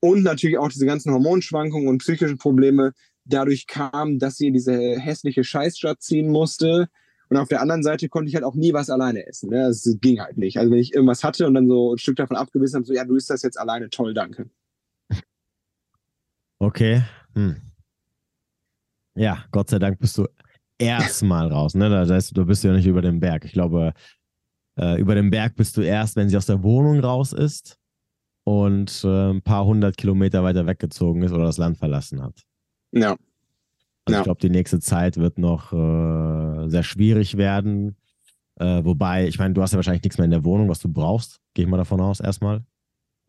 [0.00, 2.92] Und natürlich auch diese ganzen Hormonschwankungen und psychischen Probleme
[3.24, 6.88] dadurch kamen, dass sie in diese hässliche Scheißstadt ziehen musste,
[7.28, 9.50] und auf der anderen Seite konnte ich halt auch nie was alleine essen.
[9.50, 9.62] Ne?
[9.68, 10.58] Das ging halt nicht.
[10.58, 13.04] Also wenn ich irgendwas hatte und dann so ein Stück davon abgebissen habe, so, ja,
[13.04, 14.48] du isst das jetzt alleine, toll, danke.
[16.58, 17.02] Okay.
[17.34, 17.56] Hm.
[19.14, 20.26] Ja, Gott sei Dank bist du
[20.78, 21.74] erstmal raus.
[21.74, 21.88] Ne?
[21.88, 23.44] Das heißt, du bist ja nicht über den Berg.
[23.44, 23.92] Ich glaube,
[24.78, 27.78] äh, über den Berg bist du erst, wenn sie aus der Wohnung raus ist
[28.44, 32.42] und äh, ein paar hundert Kilometer weiter weggezogen ist oder das Land verlassen hat.
[32.92, 33.16] Ja.
[34.04, 34.18] Also ja.
[34.18, 37.96] ich glaube, die nächste Zeit wird noch äh, sehr schwierig werden.
[38.56, 40.88] Äh, wobei, ich meine, du hast ja wahrscheinlich nichts mehr in der Wohnung, was du
[40.88, 41.40] brauchst.
[41.54, 42.64] Gehe ich mal davon aus, erstmal.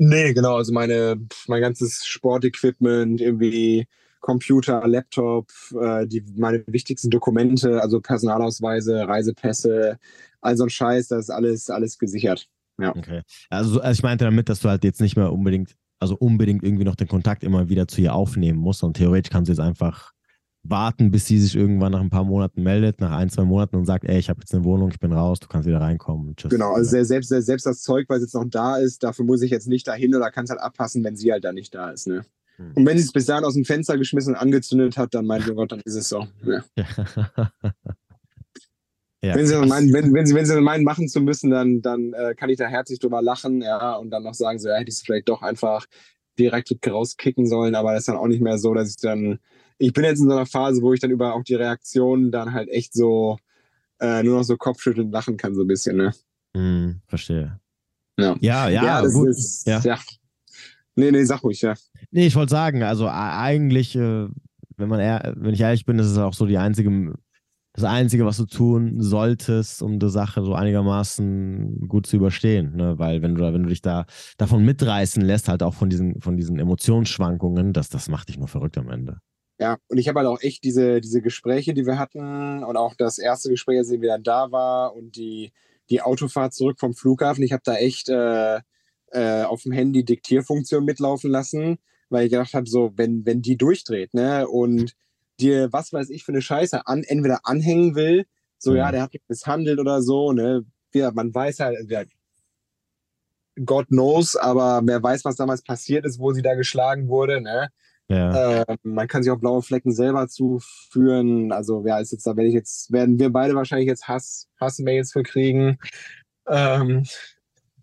[0.02, 0.56] Nee, genau.
[0.56, 3.86] Also meine, mein ganzes Sportequipment, irgendwie
[4.22, 10.00] Computer, Laptop, äh, die, meine wichtigsten Dokumente, also Personalausweise, Reisepässe,
[10.42, 12.48] all so ein Scheiß, das ist alles, alles gesichert.
[12.80, 12.96] Ja.
[12.96, 13.24] Okay.
[13.50, 16.86] Also, also ich meinte damit, dass du halt jetzt nicht mehr unbedingt, also unbedingt irgendwie
[16.86, 20.14] noch den Kontakt immer wieder zu ihr aufnehmen musst und theoretisch kannst du jetzt einfach
[20.64, 23.86] warten, bis sie sich irgendwann nach ein paar Monaten meldet, nach ein, zwei Monaten und
[23.86, 26.36] sagt, ey, ich habe jetzt eine Wohnung, ich bin raus, du kannst wieder reinkommen.
[26.36, 26.52] Tschüss.
[26.52, 29.52] Genau, also selbst, selbst das Zeug, weil es jetzt noch da ist, dafür muss ich
[29.52, 32.08] jetzt nicht dahin oder kann es halt abpassen, wenn sie halt da nicht da ist.
[32.08, 32.26] Ne?
[32.58, 32.74] Hm.
[32.76, 35.46] Und wenn sie es bis dahin aus dem Fenster geschmissen und angezündet hat, dann meint
[35.48, 36.28] Gott, dann ist es so.
[36.44, 36.64] Ja.
[39.24, 39.36] ja.
[39.36, 42.36] Wenn, sie meinen, wenn, wenn, sie, wenn sie meinen, machen zu müssen, dann, dann äh,
[42.36, 44.96] kann ich da herzlich drüber lachen, ja, und dann noch sagen, so, ja, hätte ich
[44.96, 45.86] es vielleicht doch einfach
[46.38, 49.40] direkt rauskicken sollen, aber das ist dann auch nicht mehr so, dass ich dann
[49.80, 52.54] ich bin jetzt in so einer Phase, wo ich dann über auch die Reaktionen dann
[52.54, 53.38] halt echt so
[54.00, 56.14] äh, nur noch so Kopfschütteln lachen kann, so ein bisschen, ne?
[56.54, 57.60] Mm, verstehe.
[58.20, 59.30] Ja, ja, ja, ja gut.
[59.30, 59.80] Ist, ja.
[59.80, 59.98] ja.
[60.96, 61.76] Nee, nee, sag ruhig, ja.
[62.12, 64.28] Nee, ich wollte sagen, also eigentlich, äh,
[64.76, 67.14] wenn man eher, wenn ich ehrlich bin, ist es auch so die einzige,
[67.74, 72.76] das Einzige, was du tun solltest, um die Sache so einigermaßen gut zu überstehen.
[72.76, 73.00] Ne?
[73.00, 74.06] Weil wenn du, wenn du dich da
[74.38, 78.50] davon mitreißen lässt, halt auch von diesen, von diesen Emotionsschwankungen, das, das macht dich nur
[78.50, 79.20] verrückt am Ende.
[79.60, 82.96] Ja, und ich habe halt auch echt diese, diese Gespräche, die wir hatten und auch
[82.96, 85.52] das erste Gespräch, als ich wieder da war und die,
[85.90, 87.44] die Autofahrt zurück vom Flughafen.
[87.44, 88.62] Ich habe da echt äh,
[89.12, 91.78] äh, auf dem Handy Diktierfunktion mitlaufen lassen,
[92.10, 94.96] weil ich gedacht habe, so, wenn, wenn die durchdreht, ne, und
[95.42, 98.26] dir, was weiß ich, für eine Scheiße an, entweder anhängen will,
[98.58, 102.04] so, ja, der hat mich misshandelt oder so, ne, ja, man weiß halt, ja,
[103.66, 107.72] God knows, aber wer weiß, was damals passiert ist, wo sie da geschlagen wurde, ne,
[108.10, 108.62] ja.
[108.62, 111.52] Äh, man kann sich auch blaue Flecken selber zuführen.
[111.52, 115.12] Also wer ist jetzt, da werde ich jetzt, werden wir beide wahrscheinlich jetzt Hass, Hassmails
[115.12, 115.78] für kriegen.
[116.48, 117.04] Ähm,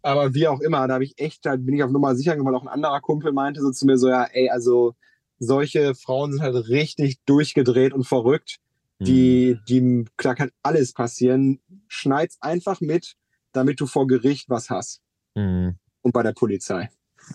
[0.02, 2.54] aber wie auch immer, da habe ich echt, da bin ich auf Nummer sicher, weil
[2.54, 4.94] auch ein anderer Kumpel meinte so zu mir so, ja, ey, also
[5.38, 8.58] solche Frauen sind halt richtig durchgedreht und verrückt.
[8.98, 9.64] Die, mhm.
[9.68, 11.60] die, da kann alles passieren.
[11.86, 13.14] Schneid's einfach mit,
[13.52, 15.02] damit du vor Gericht was hast.
[15.34, 15.76] Mhm.
[16.02, 16.88] Und bei der Polizei.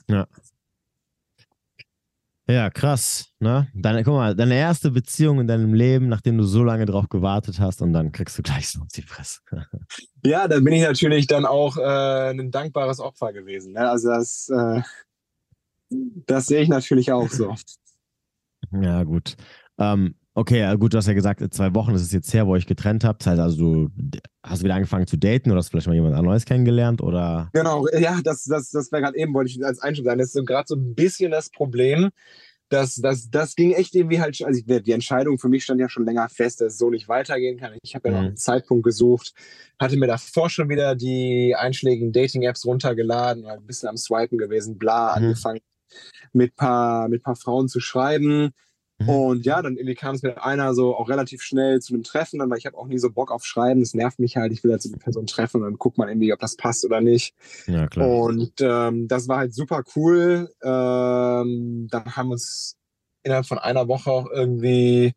[0.07, 0.27] Ja.
[2.51, 3.29] Ja, krass.
[3.39, 3.67] Ne?
[3.73, 7.59] Deine, guck mal, deine erste Beziehung in deinem Leben, nachdem du so lange drauf gewartet
[7.61, 9.39] hast und dann kriegst du gleich so auf die Fresse.
[10.25, 13.73] ja, da bin ich natürlich dann auch äh, ein dankbares Opfer gewesen.
[13.73, 13.89] Ne?
[13.89, 14.81] Also das, äh,
[16.25, 17.55] das sehe ich natürlich auch so.
[18.73, 19.37] Ja, gut.
[19.77, 22.65] Ähm, okay, gut, du hast ja gesagt, zwei Wochen ist es jetzt her, wo ich
[22.65, 23.21] getrennt habt.
[23.21, 23.89] Das heißt also, du
[24.43, 27.01] hast wieder angefangen zu daten oder hast vielleicht mal jemand Neues kennengelernt?
[27.01, 27.49] Oder?
[27.53, 30.19] Genau, ja, das, das, das wäre gerade eben, wollte ich als Einschub sagen.
[30.19, 32.09] Das ist so gerade so ein bisschen das Problem.
[32.69, 36.05] Das, das, das ging echt irgendwie halt, also die Entscheidung für mich stand ja schon
[36.05, 37.73] länger fest, dass es so nicht weitergehen kann.
[37.83, 38.27] Ich habe ja noch mhm.
[38.27, 39.33] einen Zeitpunkt gesucht,
[39.77, 45.17] hatte mir davor schon wieder die einschlägigen Dating-Apps runtergeladen, ein bisschen am Swipen gewesen, bla,
[45.17, 45.25] mhm.
[45.25, 45.59] angefangen
[46.31, 48.51] mit paar, mit paar Frauen zu schreiben.
[49.01, 49.09] Mhm.
[49.09, 52.39] Und ja, dann irgendwie kam es mit einer so auch relativ schnell zu einem Treffen,
[52.39, 54.63] dann, weil ich habe auch nie so Bock auf Schreiben, das nervt mich halt, ich
[54.63, 57.01] will halt so eine Person treffen und dann guckt man irgendwie, ob das passt oder
[57.01, 57.35] nicht.
[57.67, 58.07] Ja, klar.
[58.07, 60.49] Und ähm, das war halt super cool.
[60.63, 62.77] Ähm, dann haben wir uns
[63.23, 65.13] innerhalb von einer Woche auch irgendwie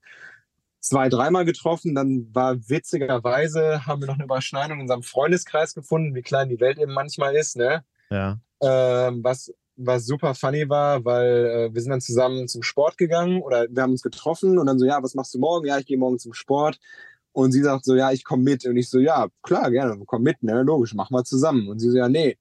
[0.81, 1.95] zwei, dreimal getroffen.
[1.95, 6.61] Dann war witzigerweise, haben wir noch eine Überschneidung in unserem Freundeskreis gefunden, wie klein die
[6.61, 7.85] Welt eben manchmal ist, ne?
[8.11, 8.39] Ja.
[8.61, 13.43] Ähm, was was super funny war, weil äh, wir sind dann zusammen zum Sport gegangen
[13.43, 15.67] oder wir haben uns getroffen und dann so, ja, was machst du morgen?
[15.67, 16.79] Ja, ich gehe morgen zum Sport.
[17.33, 18.65] Und sie sagt so, ja, ich komme mit.
[18.65, 21.69] Und ich so, ja, klar, gerne, komm mit, ne, logisch, machen wir zusammen.
[21.69, 22.39] Und sie so, ja, nee,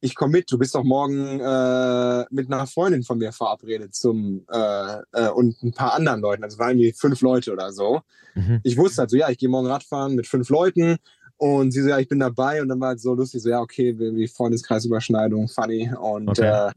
[0.00, 4.44] ich komme mit, du bist doch morgen äh, mit einer Freundin von mir verabredet zum
[4.50, 6.42] äh, äh, und ein paar anderen Leuten.
[6.42, 8.00] Also waren irgendwie fünf Leute oder so.
[8.34, 8.60] Mhm.
[8.64, 10.98] Ich wusste halt so, ja, ich gehe morgen Radfahren mit fünf Leuten
[11.42, 12.62] und sie so, ja, ich bin dabei.
[12.62, 15.92] Und dann war es so lustig, so, ja, okay, wie Freundeskreisüberschneidung, funny.
[15.92, 16.68] Und okay.
[16.68, 16.72] äh,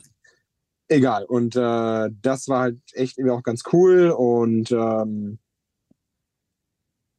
[0.88, 1.26] egal.
[1.26, 4.10] Und äh, das war halt echt irgendwie auch ganz cool.
[4.10, 5.38] Und ähm,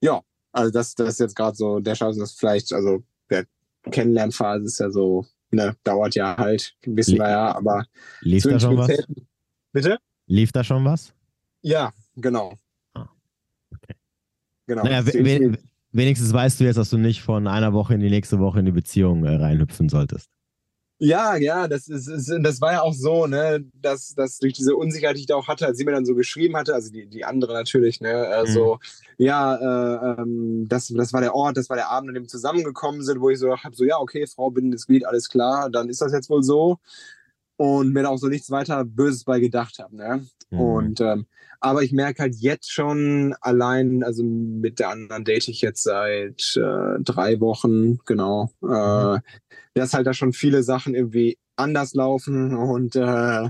[0.01, 3.47] ja, also das, das ist jetzt gerade so der Chance, dass vielleicht, also der
[3.93, 7.87] Kennenlernphase ist ja so, ne, dauert ja halt, wissen wir ja, aber.
[8.23, 8.91] Lief da schon was?
[9.71, 9.99] Bitte?
[10.27, 11.15] Lief da schon was?
[11.63, 12.55] Ja, genau.
[12.95, 13.09] Ah,
[13.73, 13.95] okay.
[14.67, 14.83] Genau.
[14.83, 15.07] Naja,
[15.97, 18.67] wenigstens weißt du jetzt, dass du nicht von einer Woche in die nächste Woche in
[18.67, 20.29] die Beziehung äh, reinhüpfen solltest.
[20.99, 24.75] Ja, ja, das ist, ist, das war ja auch so, ne, dass, dass durch diese
[24.77, 27.07] Unsicherheit, die ich da auch hatte, als sie mir dann so geschrieben hatte, also die,
[27.07, 28.79] die andere natürlich, ne, also
[29.19, 29.27] mhm.
[29.27, 32.29] ja, äh, ähm, das, das war der Ort, das war der Abend, an dem wir
[32.29, 35.91] zusammengekommen sind, wo ich so habe, so ja, okay, Frau bindendes Glied, alles klar, dann
[35.91, 36.79] ist das jetzt wohl so
[37.57, 40.61] und mir da auch so nichts weiter Böses bei gedacht habe, ne, mhm.
[40.61, 41.27] und ähm,
[41.61, 46.57] aber ich merke halt jetzt schon allein, also mit der anderen date ich jetzt seit
[46.57, 49.19] äh, drei Wochen, genau, äh,
[49.75, 53.49] dass halt da schon viele Sachen irgendwie anders laufen und äh,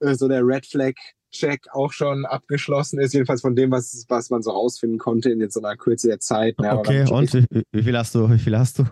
[0.00, 0.94] so der Red Flag
[1.30, 5.40] Check auch schon abgeschlossen ist, jedenfalls von dem, was, was man so rausfinden konnte in
[5.40, 6.58] jetzt so einer Kürze der Zeit.
[6.58, 6.76] Ne?
[6.78, 8.30] Okay, und wie, wie, viel hast du?
[8.30, 8.84] Wie viel hast du?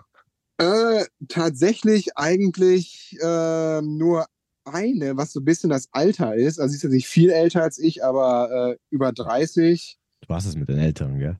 [0.59, 4.25] Äh, tatsächlich eigentlich äh, nur
[4.67, 6.59] eine, was so ein bisschen das Alter ist.
[6.59, 9.97] Also sie ist ja nicht viel älter als ich, aber äh, über 30.
[10.27, 11.37] Du hast es mit den Älteren, gell?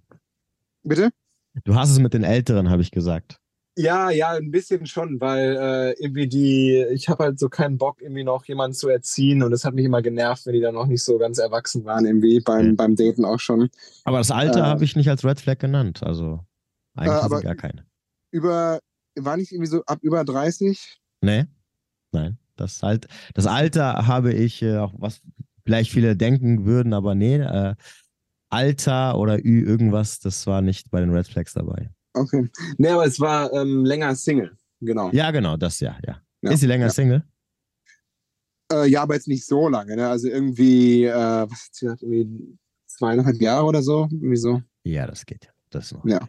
[0.84, 1.10] Bitte?
[1.64, 3.40] Du hast es mit den Älteren, habe ich gesagt.
[3.80, 8.02] Ja, ja, ein bisschen schon, weil äh, irgendwie die, ich habe halt so keinen Bock,
[8.02, 10.88] irgendwie noch jemanden zu erziehen und es hat mich immer genervt, wenn die dann noch
[10.88, 12.76] nicht so ganz erwachsen waren, irgendwie beim, mhm.
[12.76, 13.70] beim Daten auch schon.
[14.04, 16.40] Aber das Alter äh, habe ich nicht als Red Flag genannt, also
[16.96, 17.86] eigentlich äh, gar keine.
[18.32, 18.80] Über,
[19.16, 21.00] war nicht irgendwie so ab über 30?
[21.22, 21.46] Nee,
[22.12, 22.40] nein.
[22.58, 25.22] Das, halt, das Alter habe ich, äh, auch was
[25.64, 27.76] vielleicht viele denken würden, aber nee, äh,
[28.50, 31.90] Alter oder Ü irgendwas, das war nicht bei den Red Flags dabei.
[32.14, 32.50] Okay.
[32.78, 35.10] Nee, aber es war ähm, länger Single, genau.
[35.12, 36.22] Ja, genau, das ja, ja.
[36.42, 36.92] ja ist sie länger ja.
[36.92, 37.24] Single?
[38.72, 40.08] Äh, ja, aber jetzt nicht so lange, ne?
[40.08, 44.62] Also irgendwie, äh, was hat sie gesagt, irgendwie zweieinhalb Jahre oder so, irgendwie so.
[44.84, 45.52] Ja, das geht ja.
[45.70, 46.06] Das noch.
[46.06, 46.28] Ja.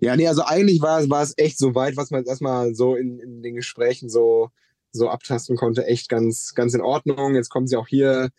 [0.00, 3.20] Ja, nee, also eigentlich war, war es echt so weit, was man erstmal so in,
[3.20, 4.50] in den Gesprächen so
[4.92, 7.34] so abtasten konnte, echt ganz, ganz in Ordnung.
[7.34, 8.30] Jetzt kommen sie auch hier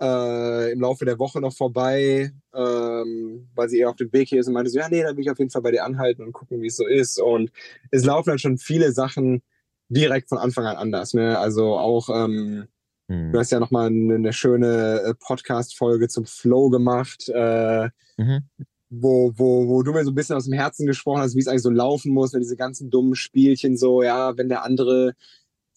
[0.00, 4.40] äh, im Laufe der Woche noch vorbei, ähm, weil sie eher auf dem Weg hier
[4.40, 6.22] ist und meinte so, ja, nee, dann will ich auf jeden Fall bei dir anhalten
[6.22, 7.20] und gucken, wie es so ist.
[7.20, 7.50] Und
[7.90, 9.42] es laufen halt schon viele Sachen
[9.88, 11.14] direkt von Anfang an anders.
[11.14, 11.38] Ne?
[11.38, 12.68] Also auch, ähm,
[13.08, 13.32] hm.
[13.32, 17.28] du hast ja nochmal eine, eine schöne äh, Podcast-Folge zum Flow gemacht.
[17.28, 18.42] Äh, mhm
[18.90, 21.48] wo, wo, wo du mir so ein bisschen aus dem Herzen gesprochen hast, wie es
[21.48, 25.14] eigentlich so laufen muss, wenn diese ganzen dummen Spielchen so, ja, wenn der andere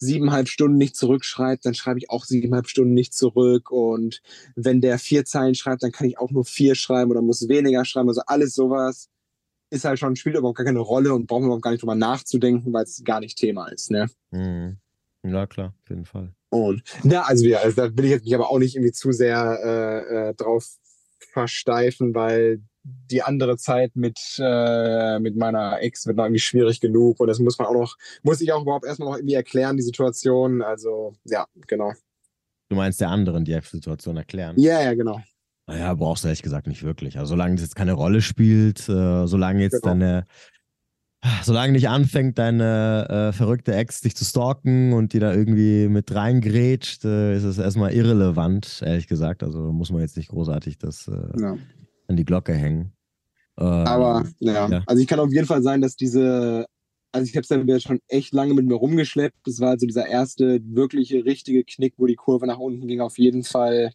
[0.02, 3.70] siebeneinhalb Stunden nicht zurückschreibt, dann schreibe ich auch siebeneinhalb Stunden nicht zurück.
[3.70, 4.20] Und
[4.56, 7.84] wenn der vier Zeilen schreibt, dann kann ich auch nur vier schreiben oder muss weniger
[7.84, 8.08] schreiben.
[8.08, 9.08] Also alles sowas
[9.70, 11.94] ist halt schon, spielt überhaupt gar keine Rolle und brauchen wir überhaupt gar nicht drüber
[11.94, 13.90] nachzudenken, weil es gar nicht Thema ist.
[13.90, 14.08] Ne?
[14.32, 14.78] Mhm.
[15.24, 16.34] Ja, klar, auf jeden Fall.
[16.50, 19.12] Und ja, also, ja, also da will ich jetzt mich aber auch nicht irgendwie zu
[19.12, 20.68] sehr äh, äh, drauf
[21.32, 27.20] versteifen, weil die andere Zeit mit, äh, mit meiner Ex wird noch irgendwie schwierig genug
[27.20, 29.82] und das muss man auch noch, muss ich auch überhaupt erstmal noch irgendwie erklären, die
[29.82, 30.62] Situation.
[30.62, 31.92] Also, ja, genau.
[32.68, 34.56] Du meinst der anderen die Situation erklären?
[34.58, 35.20] Ja, ja, genau.
[35.66, 37.18] Naja, brauchst du ehrlich gesagt nicht wirklich.
[37.18, 39.88] Also solange das jetzt keine Rolle spielt, äh, solange jetzt genau.
[39.88, 40.26] deine,
[41.42, 46.14] solange nicht anfängt, deine äh, verrückte Ex dich zu stalken und die da irgendwie mit
[46.14, 49.42] reingrätscht, äh, ist es erstmal irrelevant, ehrlich gesagt.
[49.42, 51.56] Also muss man jetzt nicht großartig das äh, ja
[52.12, 52.92] an die Glocke hängen.
[53.58, 54.68] Ähm, Aber ja.
[54.68, 54.82] ja.
[54.86, 56.66] also ich kann auf jeden Fall sagen, dass diese,
[57.10, 59.38] also ich habe es dann schon echt lange mit mir rumgeschleppt.
[59.44, 63.00] Das war also dieser erste wirkliche, richtige Knick, wo die Kurve nach unten ging.
[63.00, 63.92] Auf jeden Fall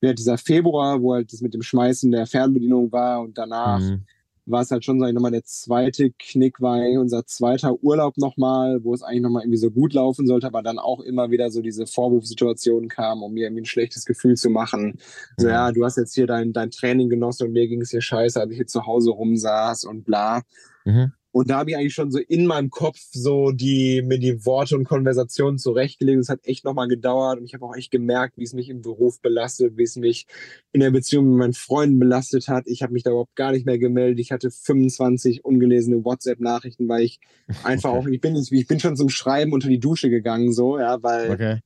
[0.00, 4.04] ja, dieser Februar, wo halt das mit dem Schmeißen der Fernbedienung war und danach mhm.
[4.46, 8.82] War es halt schon, sag ich nochmal, der zweite Knick war unser zweiter Urlaub nochmal,
[8.84, 11.62] wo es eigentlich nochmal irgendwie so gut laufen sollte, aber dann auch immer wieder so
[11.62, 14.98] diese Vorwurfsituationen kamen, um mir irgendwie ein schlechtes Gefühl zu machen.
[15.36, 18.02] So, ja, du hast jetzt hier dein, dein Training genossen und mir ging es hier
[18.02, 20.42] scheiße, als ich hier zu Hause rumsaß und bla.
[20.84, 21.12] Mhm.
[21.34, 24.76] Und da habe ich eigentlich schon so in meinem Kopf so die, mir die Worte
[24.76, 26.20] und Konversationen zurechtgelegt.
[26.20, 28.82] Es hat echt nochmal gedauert und ich habe auch echt gemerkt, wie es mich im
[28.82, 30.28] Beruf belastet, wie es mich
[30.70, 32.68] in der Beziehung mit meinen Freunden belastet hat.
[32.68, 34.20] Ich habe mich da überhaupt gar nicht mehr gemeldet.
[34.20, 37.18] Ich hatte 25 ungelesene WhatsApp-Nachrichten, weil ich
[37.64, 37.98] einfach okay.
[37.98, 41.32] auch, ich bin, ich bin schon zum Schreiben unter die Dusche gegangen, so, ja, weil
[41.32, 41.58] okay.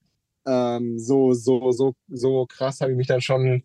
[0.47, 3.65] ähm, so, so, so, so krass habe ich mich dann schon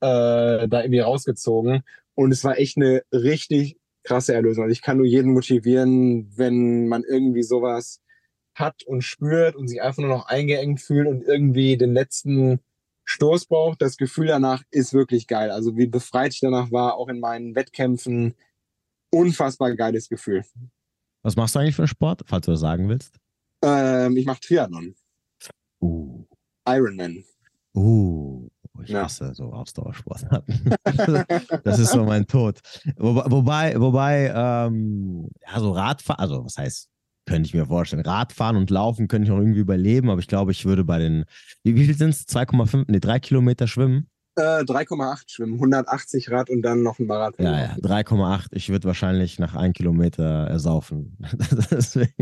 [0.00, 1.82] äh, da irgendwie rausgezogen.
[2.14, 4.64] Und es war echt eine richtig krasse Erlösung.
[4.64, 8.00] Also ich kann nur jeden motivieren, wenn man irgendwie sowas
[8.54, 12.60] hat und spürt und sich einfach nur noch eingeengt fühlt und irgendwie den letzten
[13.04, 13.82] Stoß braucht.
[13.82, 15.50] Das Gefühl danach ist wirklich geil.
[15.50, 18.34] Also wie befreit ich danach war, auch in meinen Wettkämpfen,
[19.10, 20.44] unfassbar geiles Gefühl.
[21.22, 23.18] Was machst du eigentlich für einen Sport, falls du das sagen willst?
[23.62, 24.94] Ähm, ich mache Triathlon.
[25.80, 26.24] Uh.
[26.66, 27.24] Ironman.
[27.74, 28.48] Uh.
[28.82, 29.04] Ich ja.
[29.04, 30.74] hasse so Ausdauersportarten.
[31.64, 32.60] das ist so mein Tod.
[32.96, 36.88] wobei, wobei, ähm, ja, so Radfahren, also was heißt,
[37.26, 38.02] könnte ich mir vorstellen.
[38.02, 41.24] Radfahren und Laufen könnte ich auch irgendwie überleben, aber ich glaube, ich würde bei den,
[41.62, 42.26] wie, wie viel sind es?
[42.28, 44.08] 2,5, nee, 3 Kilometer schwimmen?
[44.36, 47.46] Äh, 3,8 schwimmen, 180 Rad und dann noch ein Marathon.
[47.46, 48.48] Ja, ja, 3,8.
[48.50, 51.16] Ich würde wahrscheinlich nach 1 Kilometer ersaufen.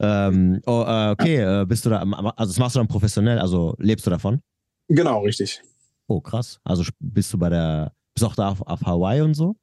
[0.00, 3.76] ähm, oh, äh, okay, äh, bist du da, also das machst du dann professionell, also
[3.78, 4.40] lebst du davon?
[4.88, 5.62] Genau, richtig.
[6.08, 6.58] Oh, krass.
[6.64, 9.54] Also bist du bei der, bist auch da auf, auf Hawaii und so?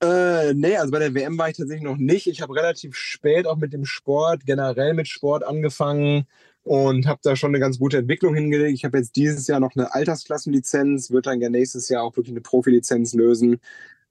[0.00, 2.26] Äh, nee, also bei der WM war ich tatsächlich noch nicht.
[2.26, 6.26] Ich habe relativ spät auch mit dem Sport, generell mit Sport angefangen
[6.68, 8.74] und habe da schon eine ganz gute Entwicklung hingelegt.
[8.74, 12.34] Ich habe jetzt dieses Jahr noch eine Altersklassenlizenz, wird dann ja nächstes Jahr auch wirklich
[12.34, 13.58] eine Profilizenz lösen.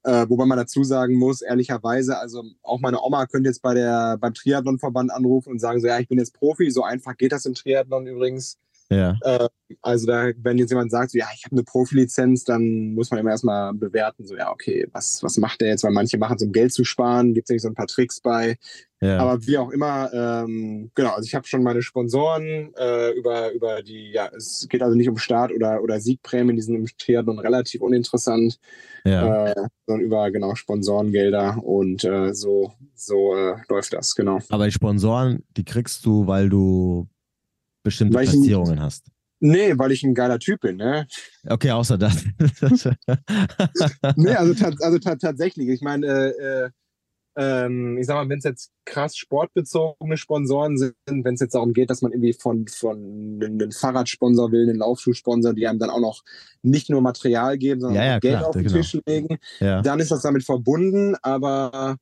[0.02, 4.18] Äh, wobei man dazu sagen muss, ehrlicherweise, also auch meine Oma könnte jetzt bei der,
[4.18, 7.46] beim Triathlonverband anrufen und sagen so, ja, ich bin jetzt Profi, so einfach geht das
[7.46, 8.58] im Triathlon übrigens.
[8.90, 9.16] Ja.
[9.22, 9.48] Äh,
[9.82, 13.20] also da, wenn jetzt jemand sagt, so, ja, ich habe eine Profilizenz, dann muss man
[13.20, 15.84] immer erstmal bewerten, so, ja, okay, was, was macht der jetzt?
[15.84, 18.20] Weil manche machen es, um Geld zu sparen, gibt es nicht so ein paar Tricks
[18.20, 18.56] bei.
[19.00, 19.18] Ja.
[19.18, 23.82] Aber wie auch immer, ähm, genau, also ich habe schon meine Sponsoren äh, über, über
[23.82, 27.38] die, ja, es geht also nicht um Start- oder, oder Siegprämien, die sind im Triathlon
[27.38, 28.58] relativ uninteressant,
[29.04, 29.48] ja.
[29.48, 29.54] äh,
[29.86, 34.38] sondern über, genau, Sponsorengelder und äh, so, so äh, läuft das, genau.
[34.48, 37.06] Aber die Sponsoren, die kriegst du, weil du
[37.82, 39.10] bestimmte weil Platzierungen hast.
[39.40, 41.06] Nee, weil ich ein geiler Typ bin, ne?
[41.48, 42.24] Okay, außer das.
[44.16, 45.68] nee, also, also tatsächlich.
[45.68, 46.70] Ich meine, äh, äh,
[47.38, 51.72] ähm, ich sag mal, wenn es jetzt krass sportbezogene Sponsoren sind, wenn es jetzt darum
[51.72, 56.00] geht, dass man irgendwie von, von einem Fahrradsponsor will, einen Laufschuhsponsor, die einem dann auch
[56.00, 56.24] noch
[56.62, 58.76] nicht nur Material geben, sondern ja, ja, Geld klar, auf den genau.
[58.76, 59.82] Tisch legen, ja.
[59.82, 61.14] dann ist das damit verbunden.
[61.22, 61.96] Aber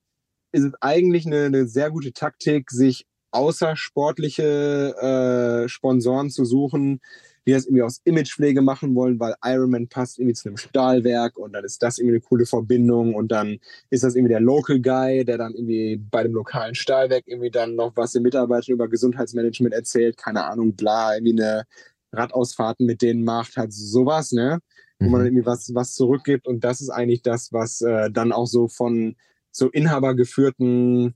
[0.53, 3.05] ist es eigentlich eine, eine sehr gute Taktik, sich
[3.37, 7.01] außersportliche äh, Sponsoren zu suchen,
[7.47, 11.53] die das irgendwie aus Imagepflege machen wollen, weil Ironman passt irgendwie zu einem Stahlwerk und
[11.53, 13.59] dann ist das irgendwie eine coole Verbindung und dann
[13.89, 17.77] ist das irgendwie der Local Guy, der dann irgendwie bei dem lokalen Stahlwerk irgendwie dann
[17.77, 21.65] noch was den Mitarbeitern über Gesundheitsmanagement erzählt, keine Ahnung, bla, irgendwie eine
[22.13, 24.59] Radausfahrten mit denen macht, halt sowas, ne?
[24.99, 25.37] Wo man dann mhm.
[25.37, 29.15] irgendwie was, was zurückgibt und das ist eigentlich das, was äh, dann auch so von
[29.53, 31.15] so inhabergeführten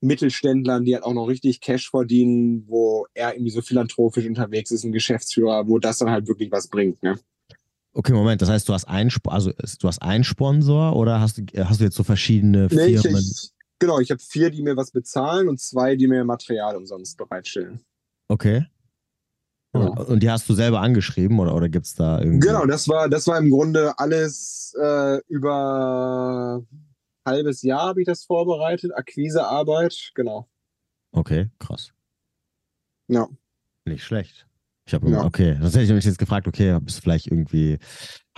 [0.00, 4.84] Mittelständlern, die halt auch noch richtig Cash verdienen, wo er irgendwie so philanthropisch unterwegs ist,
[4.84, 7.02] ein Geschäftsführer, wo das dann halt wirklich was bringt.
[7.02, 7.18] Ne?
[7.92, 11.42] Okay, Moment, das heißt, du hast einen, also du hast einen Sponsor oder hast du,
[11.64, 12.86] hast du jetzt so verschiedene Firmen?
[12.86, 16.24] Nee, ich, ich, genau, ich habe vier, die mir was bezahlen und zwei, die mir
[16.24, 17.80] Material umsonst bereitstellen.
[18.28, 18.66] Okay.
[19.72, 20.04] Genau.
[20.04, 22.46] Und die hast du selber angeschrieben oder, oder gibt es da irgendwie?
[22.46, 26.62] Genau, das war, das war im Grunde alles äh, über
[27.28, 30.48] halbes Jahr habe ich das vorbereitet, Akquisearbeit, genau.
[31.12, 31.92] Okay, krass.
[33.06, 33.28] Ja.
[33.84, 34.47] Nicht schlecht.
[34.88, 35.24] Ich habe, ja.
[35.24, 37.78] okay, das hätte ich mich jetzt gefragt, okay, bist du vielleicht irgendwie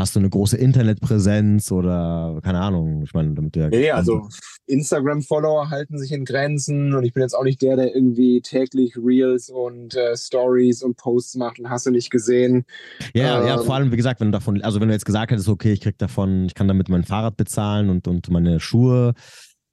[0.01, 3.03] Hast du eine große Internetpräsenz oder keine Ahnung?
[3.03, 3.69] Ich meine, damit der.
[3.69, 4.31] Nee, also
[4.67, 8.97] Instagram-Follower halten sich in Grenzen und ich bin jetzt auch nicht der, der irgendwie täglich
[8.97, 12.65] Reels und äh, Stories und Posts macht und hast du nicht gesehen.
[13.13, 15.33] Ja, ähm, ja, vor allem, wie gesagt, wenn du davon, also wenn du jetzt gesagt
[15.33, 19.13] hättest, okay, ich krieg davon, ich kann damit mein Fahrrad bezahlen und, und meine Schuhe,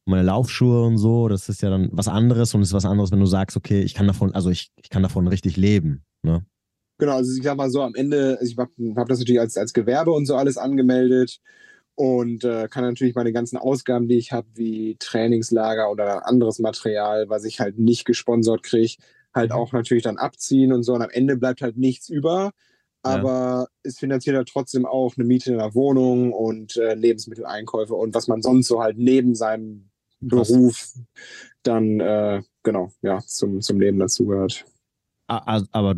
[0.03, 3.13] meine Laufschuhe und so, das ist ja dann was anderes und es ist was anderes,
[3.13, 6.03] wenn du sagst, okay, ich kann davon, also ich, ich kann davon richtig leben.
[6.21, 6.45] Ne?
[6.98, 9.56] Genau, also ich sag mal so, am Ende, also ich habe hab das natürlich als,
[9.58, 11.39] als Gewerbe und so alles angemeldet
[11.95, 17.30] und äh, kann natürlich meine ganzen Ausgaben, die ich habe, wie Trainingslager oder anderes Material,
[17.30, 18.95] was ich halt nicht gesponsert kriege,
[19.34, 19.58] halt mhm.
[19.58, 20.93] auch natürlich dann abziehen und so.
[20.93, 22.52] Und am Ende bleibt halt nichts über,
[23.04, 28.14] aber es finanziert halt trotzdem auch eine Miete in der Wohnung und äh, Lebensmitteleinkäufe und
[28.14, 29.89] was man sonst so halt neben seinem
[30.20, 30.93] Beruf
[31.64, 34.66] dann äh, genau ja zum, zum Leben dazugehört.
[35.28, 35.95] Aber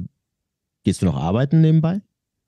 [0.84, 2.02] gehst du noch arbeiten nebenbei?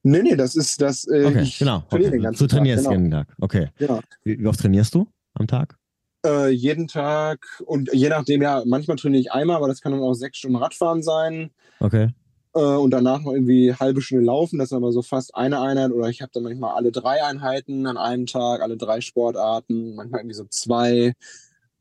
[0.04, 1.08] Nee, nee, das ist das.
[1.08, 1.84] Äh, okay, genau.
[1.90, 2.32] Okay.
[2.36, 3.02] Du trainierst Tag, genau.
[3.02, 3.28] jeden Tag.
[3.40, 3.70] Okay.
[3.78, 4.00] Genau.
[4.24, 5.78] Wie, wie, oft trainierst du am Tag?
[6.26, 10.02] Äh, jeden Tag und je nachdem, ja, manchmal trainiere ich einmal, aber das kann dann
[10.02, 11.52] auch sechs Stunden Radfahren sein.
[11.80, 12.10] Okay.
[12.54, 15.92] Äh, und danach noch irgendwie halbe Stunde laufen, das ist aber so fast eine Einheit.
[15.92, 20.22] Oder ich habe dann manchmal alle drei Einheiten an einem Tag, alle drei Sportarten, manchmal
[20.22, 21.14] irgendwie so zwei.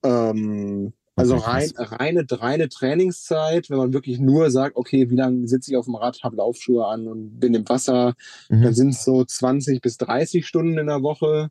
[0.02, 5.70] Ähm, also rein, reine, reine Trainingszeit, wenn man wirklich nur sagt, okay, wie lange sitze
[5.70, 8.14] ich auf dem Rad, habe Laufschuhe an und bin im Wasser,
[8.48, 8.62] mhm.
[8.62, 11.50] dann sind es so 20 bis 30 Stunden in der Woche.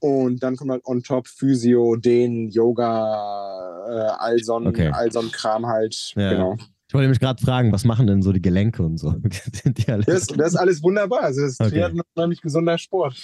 [0.00, 4.90] Und dann kommt halt on top Physio, den Yoga, äh, all, so ein, okay.
[5.32, 6.12] Kram halt.
[6.16, 6.30] Ja.
[6.32, 6.56] Genau.
[6.88, 9.12] Ich wollte mich gerade fragen, was machen denn so die Gelenke und so?
[9.64, 11.22] das, das, ist alles wunderbar.
[11.22, 11.70] Also das ist okay.
[11.70, 13.14] Triathlon unheimlich gesunder Sport.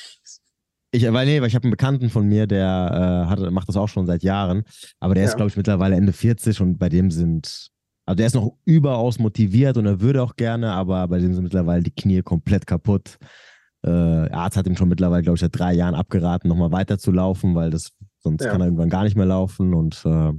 [0.91, 3.77] Ich, weil, nee, weil ich habe einen Bekannten von mir, der äh, hat, macht das
[3.77, 4.65] auch schon seit Jahren,
[5.01, 5.29] aber der ja.
[5.29, 7.69] ist, glaube ich, mittlerweile Ende 40 und bei dem sind,
[8.07, 11.43] also der ist noch überaus motiviert und er würde auch gerne, aber bei dem sind
[11.43, 13.19] mittlerweile die Knie komplett kaputt.
[13.85, 17.13] Äh, Arzt hat ihm schon mittlerweile, glaube ich, seit drei Jahren abgeraten, nochmal weiter zu
[17.13, 18.51] laufen, weil das sonst ja.
[18.51, 20.33] kann er irgendwann gar nicht mehr laufen und äh,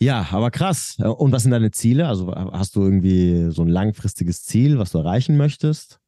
[0.00, 0.96] ja, aber krass.
[0.98, 2.06] Und was sind deine Ziele?
[2.06, 5.98] Also hast du irgendwie so ein langfristiges Ziel, was du erreichen möchtest?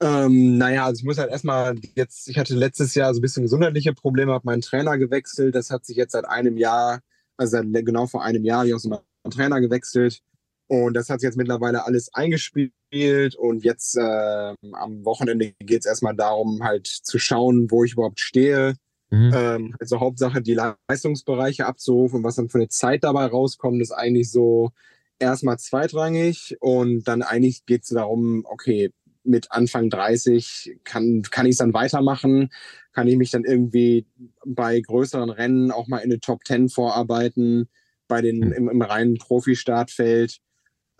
[0.00, 3.42] Ähm, naja, also ich muss halt erstmal jetzt, ich hatte letztes Jahr so ein bisschen
[3.42, 5.54] gesundheitliche Probleme, habe meinen Trainer gewechselt.
[5.54, 7.00] Das hat sich jetzt seit einem Jahr,
[7.36, 10.20] also seit genau vor einem Jahr, ich habe so meinen Trainer gewechselt.
[10.68, 13.34] Und das hat sich jetzt mittlerweile alles eingespielt.
[13.36, 18.20] Und jetzt äh, am Wochenende geht es erstmal darum, halt zu schauen, wo ich überhaupt
[18.20, 18.74] stehe.
[19.10, 19.32] Mhm.
[19.34, 22.22] Ähm, also Hauptsache die Leistungsbereiche abzurufen.
[22.22, 24.70] Was dann für eine Zeit dabei rauskommt, ist eigentlich so
[25.18, 26.56] erstmal zweitrangig.
[26.60, 28.90] Und dann eigentlich geht es darum, okay,
[29.28, 32.50] mit Anfang 30 kann, kann ich es dann weitermachen,
[32.92, 34.06] kann ich mich dann irgendwie
[34.44, 37.68] bei größeren Rennen auch mal in eine Top 10 vorarbeiten,
[38.08, 38.52] bei den hm.
[38.52, 40.38] im, im reinen Profi-Startfeld.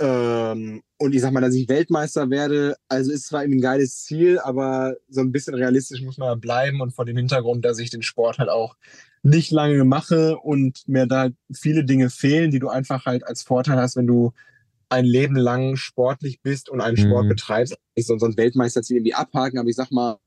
[0.00, 4.38] Ähm, und ich sag mal, dass ich Weltmeister werde, also ist zwar ein geiles Ziel,
[4.38, 8.02] aber so ein bisschen realistisch muss man bleiben und vor dem Hintergrund, dass ich den
[8.02, 8.76] Sport halt auch
[9.22, 13.76] nicht lange mache und mir da viele Dinge fehlen, die du einfach halt als Vorteil
[13.76, 14.32] hast, wenn du
[14.88, 17.28] ein Leben lang sportlich bist und einen Sport mhm.
[17.30, 20.18] betreibst, ich so, ein Weltmeisterziel irgendwie abhaken, aber ich sag mal,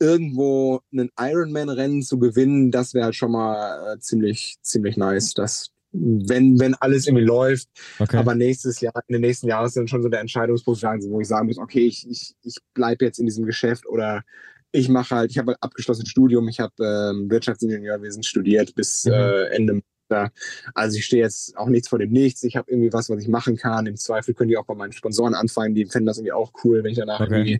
[0.00, 5.34] irgendwo einen Ironman-Rennen zu gewinnen, das wäre halt schon mal äh, ziemlich, ziemlich nice.
[5.34, 7.68] Das, wenn, wenn alles irgendwie läuft.
[7.98, 8.16] Okay.
[8.16, 11.28] Aber nächstes Jahr, in den nächsten Jahren ist dann schon so der Entscheidungspunkt, wo ich
[11.28, 14.22] sagen muss, okay, ich, ich, ich bleibe jetzt in diesem Geschäft oder
[14.70, 19.12] ich mache halt, ich habe halt abgeschlossenes Studium, ich habe ähm, Wirtschaftsingenieurwesen studiert bis mhm.
[19.12, 19.82] äh, Ende.
[20.74, 22.42] Also ich stehe jetzt auch nichts vor dem Nichts.
[22.42, 23.86] Ich habe irgendwie was, was ich machen kann.
[23.86, 25.74] Im Zweifel können die auch bei meinen Sponsoren anfangen.
[25.74, 27.34] Die finden das irgendwie auch cool, wenn ich danach okay.
[27.34, 27.58] irgendwie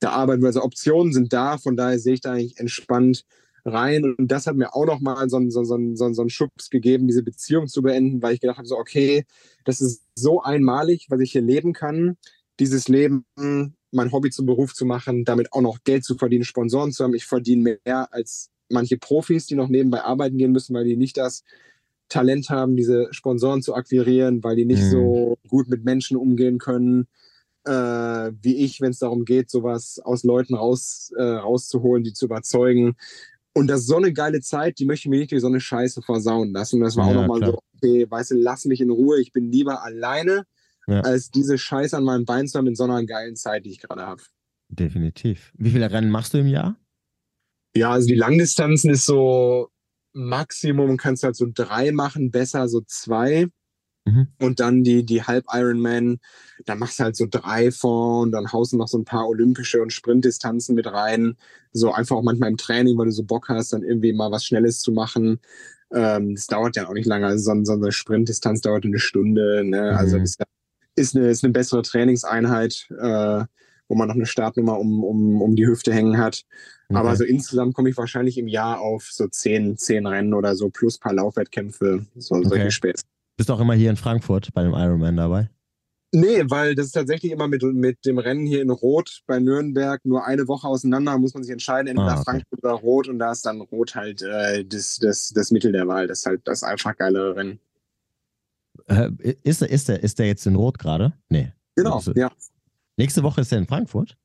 [0.00, 0.44] da arbeite.
[0.46, 1.58] Also Optionen sind da.
[1.58, 3.24] Von daher sehe ich da eigentlich entspannt
[3.64, 4.14] rein.
[4.16, 7.08] Und das hat mir auch noch mal so, so, so, so, so einen Schubs gegeben,
[7.08, 9.24] diese Beziehung zu beenden, weil ich gedacht habe, so okay,
[9.64, 12.16] das ist so einmalig, was ich hier leben kann.
[12.58, 16.92] Dieses Leben, mein Hobby zum Beruf zu machen, damit auch noch Geld zu verdienen, Sponsoren
[16.92, 17.14] zu haben.
[17.14, 21.16] Ich verdiene mehr als manche Profis, die noch nebenbei arbeiten gehen müssen, weil die nicht
[21.16, 21.44] das
[22.08, 24.90] Talent haben, diese Sponsoren zu akquirieren, weil die nicht mhm.
[24.90, 27.08] so gut mit Menschen umgehen können,
[27.64, 27.70] äh,
[28.42, 32.94] wie ich, wenn es darum geht, sowas aus Leuten raus, äh, rauszuholen, die zu überzeugen.
[33.52, 35.60] Und das ist so eine geile Zeit, die möchte ich mir nicht durch so eine
[35.60, 36.76] Scheiße versauen lassen.
[36.76, 39.32] Und das war ja, auch nochmal so, okay, weißt du, lass mich in Ruhe, ich
[39.32, 40.44] bin lieber alleine,
[40.86, 41.00] ja.
[41.00, 43.80] als diese Scheiße an meinem Bein zu haben in so einer geilen Zeit, die ich
[43.80, 44.22] gerade habe.
[44.68, 45.52] Definitiv.
[45.56, 46.76] Wie viele Rennen machst du im Jahr?
[47.76, 49.68] Ja, also die Langdistanzen ist so
[50.12, 53.48] Maximum, kannst du halt so drei machen, besser so zwei.
[54.06, 54.28] Mhm.
[54.40, 56.18] Und dann die, die Halb-Ironman,
[56.64, 59.28] da machst du halt so drei vor und dann haust du noch so ein paar
[59.28, 61.36] olympische und Sprintdistanzen mit rein.
[61.72, 64.44] So einfach auch manchmal im Training, weil du so Bock hast, dann irgendwie mal was
[64.44, 65.40] Schnelles zu machen.
[65.92, 67.26] Ähm, das dauert ja auch nicht lange.
[67.26, 69.64] Also so, so eine Sprintdistanz dauert eine Stunde.
[69.64, 69.96] Ne?
[69.96, 70.22] Also mhm.
[70.22, 70.36] Das
[70.94, 72.88] ist eine, ist eine bessere Trainingseinheit.
[72.98, 73.44] Äh,
[73.88, 76.42] wo man noch eine Startnummer um, um, um die Hüfte hängen hat.
[76.88, 76.98] Okay.
[76.98, 80.70] Aber so insgesamt komme ich wahrscheinlich im Jahr auf so zehn, zehn Rennen oder so,
[80.70, 82.48] plus ein paar Laufwettkämpfe, so okay.
[82.48, 83.04] solche Späße.
[83.36, 85.50] Bist du auch immer hier in Frankfurt bei dem Ironman dabei?
[86.12, 90.00] Nee, weil das ist tatsächlich immer mit, mit dem Rennen hier in Rot bei Nürnberg
[90.04, 92.24] nur eine Woche auseinander, muss man sich entscheiden, entweder ah, okay.
[92.24, 95.88] Frankfurt oder Rot und da ist dann Rot halt äh, das, das, das Mittel der
[95.88, 96.06] Wahl.
[96.06, 97.60] Das ist halt das einfach geilere Rennen.
[98.86, 99.10] Äh,
[99.42, 101.12] ist, ist, der, ist der jetzt in Rot gerade?
[101.28, 101.52] Nee.
[101.74, 102.30] Genau, ja.
[102.96, 104.16] Nächste Woche ist er in Frankfurt?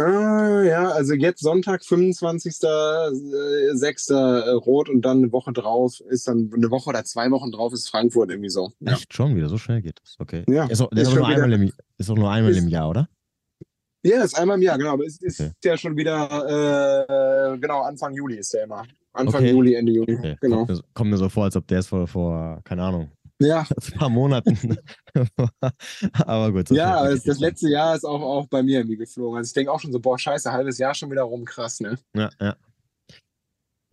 [0.00, 4.14] Äh, ja, also jetzt Sonntag, 25.06.
[4.14, 7.74] Äh, Rot und dann eine Woche drauf ist dann eine Woche oder zwei Wochen drauf
[7.74, 8.72] ist Frankfurt irgendwie so.
[8.80, 8.94] Ja.
[8.94, 10.16] Echt schon wieder, so schnell geht das.
[10.18, 10.44] Okay.
[10.48, 12.88] Ja, ist auch, ist auch nur, einmal im, ist auch nur einmal ist, im Jahr,
[12.88, 13.10] oder?
[14.02, 14.92] Ja, ist einmal im Jahr, genau.
[14.92, 15.50] Aber es ist okay.
[15.62, 18.86] ja schon wieder, äh, genau, Anfang Juli ist der immer.
[19.12, 19.50] Anfang okay.
[19.50, 20.16] Juli, Ende Juli.
[20.16, 20.38] Okay.
[20.40, 20.64] Genau.
[20.64, 23.10] Kommt mir, kommt mir, so vor, als ob der ist vor, vor keine Ahnung,
[23.44, 23.66] ja.
[23.92, 24.76] ein paar Monaten.
[26.24, 26.70] Aber gut.
[26.70, 29.38] Ja, das, das, letzte Jahr ist auch, auch bei mir irgendwie geflogen.
[29.38, 31.98] Also ich denke auch schon so, boah, scheiße, halbes Jahr schon wieder rum, krass, ne?
[32.14, 32.56] Ja, ja.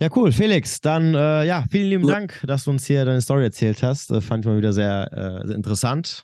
[0.01, 0.31] Ja, cool.
[0.31, 2.13] Felix, dann äh, ja, vielen lieben ja.
[2.13, 4.09] Dank, dass du uns hier deine Story erzählt hast.
[4.09, 6.23] Das fand ich mal wieder sehr, äh, sehr interessant.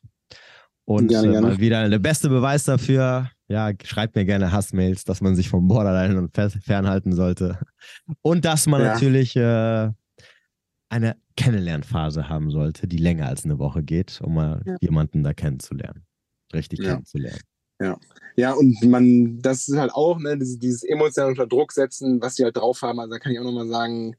[0.86, 1.48] Und gerne, äh, gerne.
[1.48, 3.30] mal wieder der beste Beweis dafür.
[3.48, 6.30] Ja, schreibt mir gerne Hassmails, dass man sich vom Borderline
[6.64, 7.60] fernhalten sollte.
[8.22, 8.94] Und dass man ja.
[8.94, 9.90] natürlich äh,
[10.90, 14.76] eine Kennenlernphase haben sollte, die länger als eine Woche geht, um mal ja.
[14.82, 16.06] jemanden da kennenzulernen.
[16.54, 17.40] Richtig kennenzulernen.
[17.82, 17.98] Ja.
[18.38, 22.36] Ja, und man, das ist halt auch, ne, dieses, dieses emotionale unter Druck setzen, was
[22.36, 23.00] die halt drauf haben.
[23.00, 24.16] Also da kann ich auch nochmal sagen,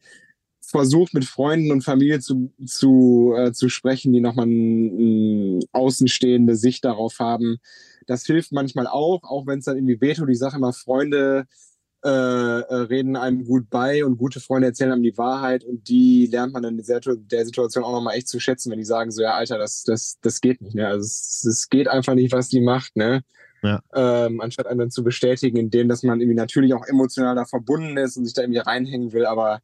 [0.63, 6.85] versucht mit Freunden und Familie zu, zu, äh, zu sprechen, die nochmal eine außenstehende Sicht
[6.85, 7.59] darauf haben.
[8.07, 10.31] Das hilft manchmal auch, auch wenn es dann irgendwie wehtut.
[10.31, 11.47] Ich sage immer, Freunde
[12.07, 16.29] äh, äh, reden einem gut bei und gute Freunde erzählen einem die Wahrheit und die
[16.29, 19.23] lernt man in der, der Situation auch nochmal echt zu schätzen, wenn die sagen so,
[19.23, 20.77] ja, Alter, das, das, das geht nicht.
[20.77, 20.87] Ne?
[20.87, 22.95] Also es, es geht einfach nicht, was die macht.
[22.95, 23.25] Ne?
[23.65, 23.81] Ja.
[23.93, 27.97] Ähm, anstatt einen dann zu bestätigen, indem dass man irgendwie natürlich auch emotional da verbunden
[27.97, 29.27] ist und sich da irgendwie reinhängen will.
[29.27, 29.61] Aber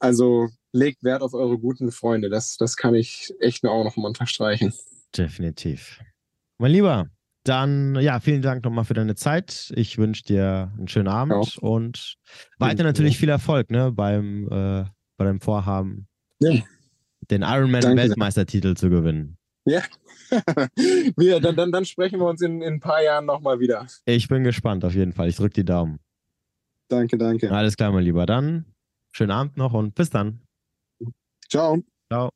[0.00, 2.30] also legt Wert auf eure guten Freunde.
[2.30, 4.74] Das, das kann ich echt nur auch noch mal unterstreichen.
[5.16, 6.00] Definitiv.
[6.58, 7.10] Mein Lieber,
[7.48, 9.72] dann ja, vielen Dank nochmal für deine Zeit.
[9.76, 11.68] Ich wünsche dir einen schönen Abend ja.
[11.68, 12.16] und
[12.58, 14.84] weiter natürlich viel Erfolg ne, beim, äh,
[15.16, 16.08] bei deinem Vorhaben,
[16.40, 16.62] ja.
[17.30, 19.38] den Ironman-Weltmeistertitel zu gewinnen.
[19.64, 19.82] Ja,
[21.16, 23.86] wir, dann, dann, dann sprechen wir uns in, in ein paar Jahren nochmal wieder.
[24.04, 25.28] Ich bin gespannt auf jeden Fall.
[25.28, 25.98] Ich drücke die Daumen.
[26.88, 27.50] Danke, danke.
[27.50, 28.26] Alles klar, mein Lieber.
[28.26, 28.64] Dann
[29.10, 30.40] schönen Abend noch und bis dann.
[31.48, 31.82] Ciao.
[32.08, 32.30] Ciao.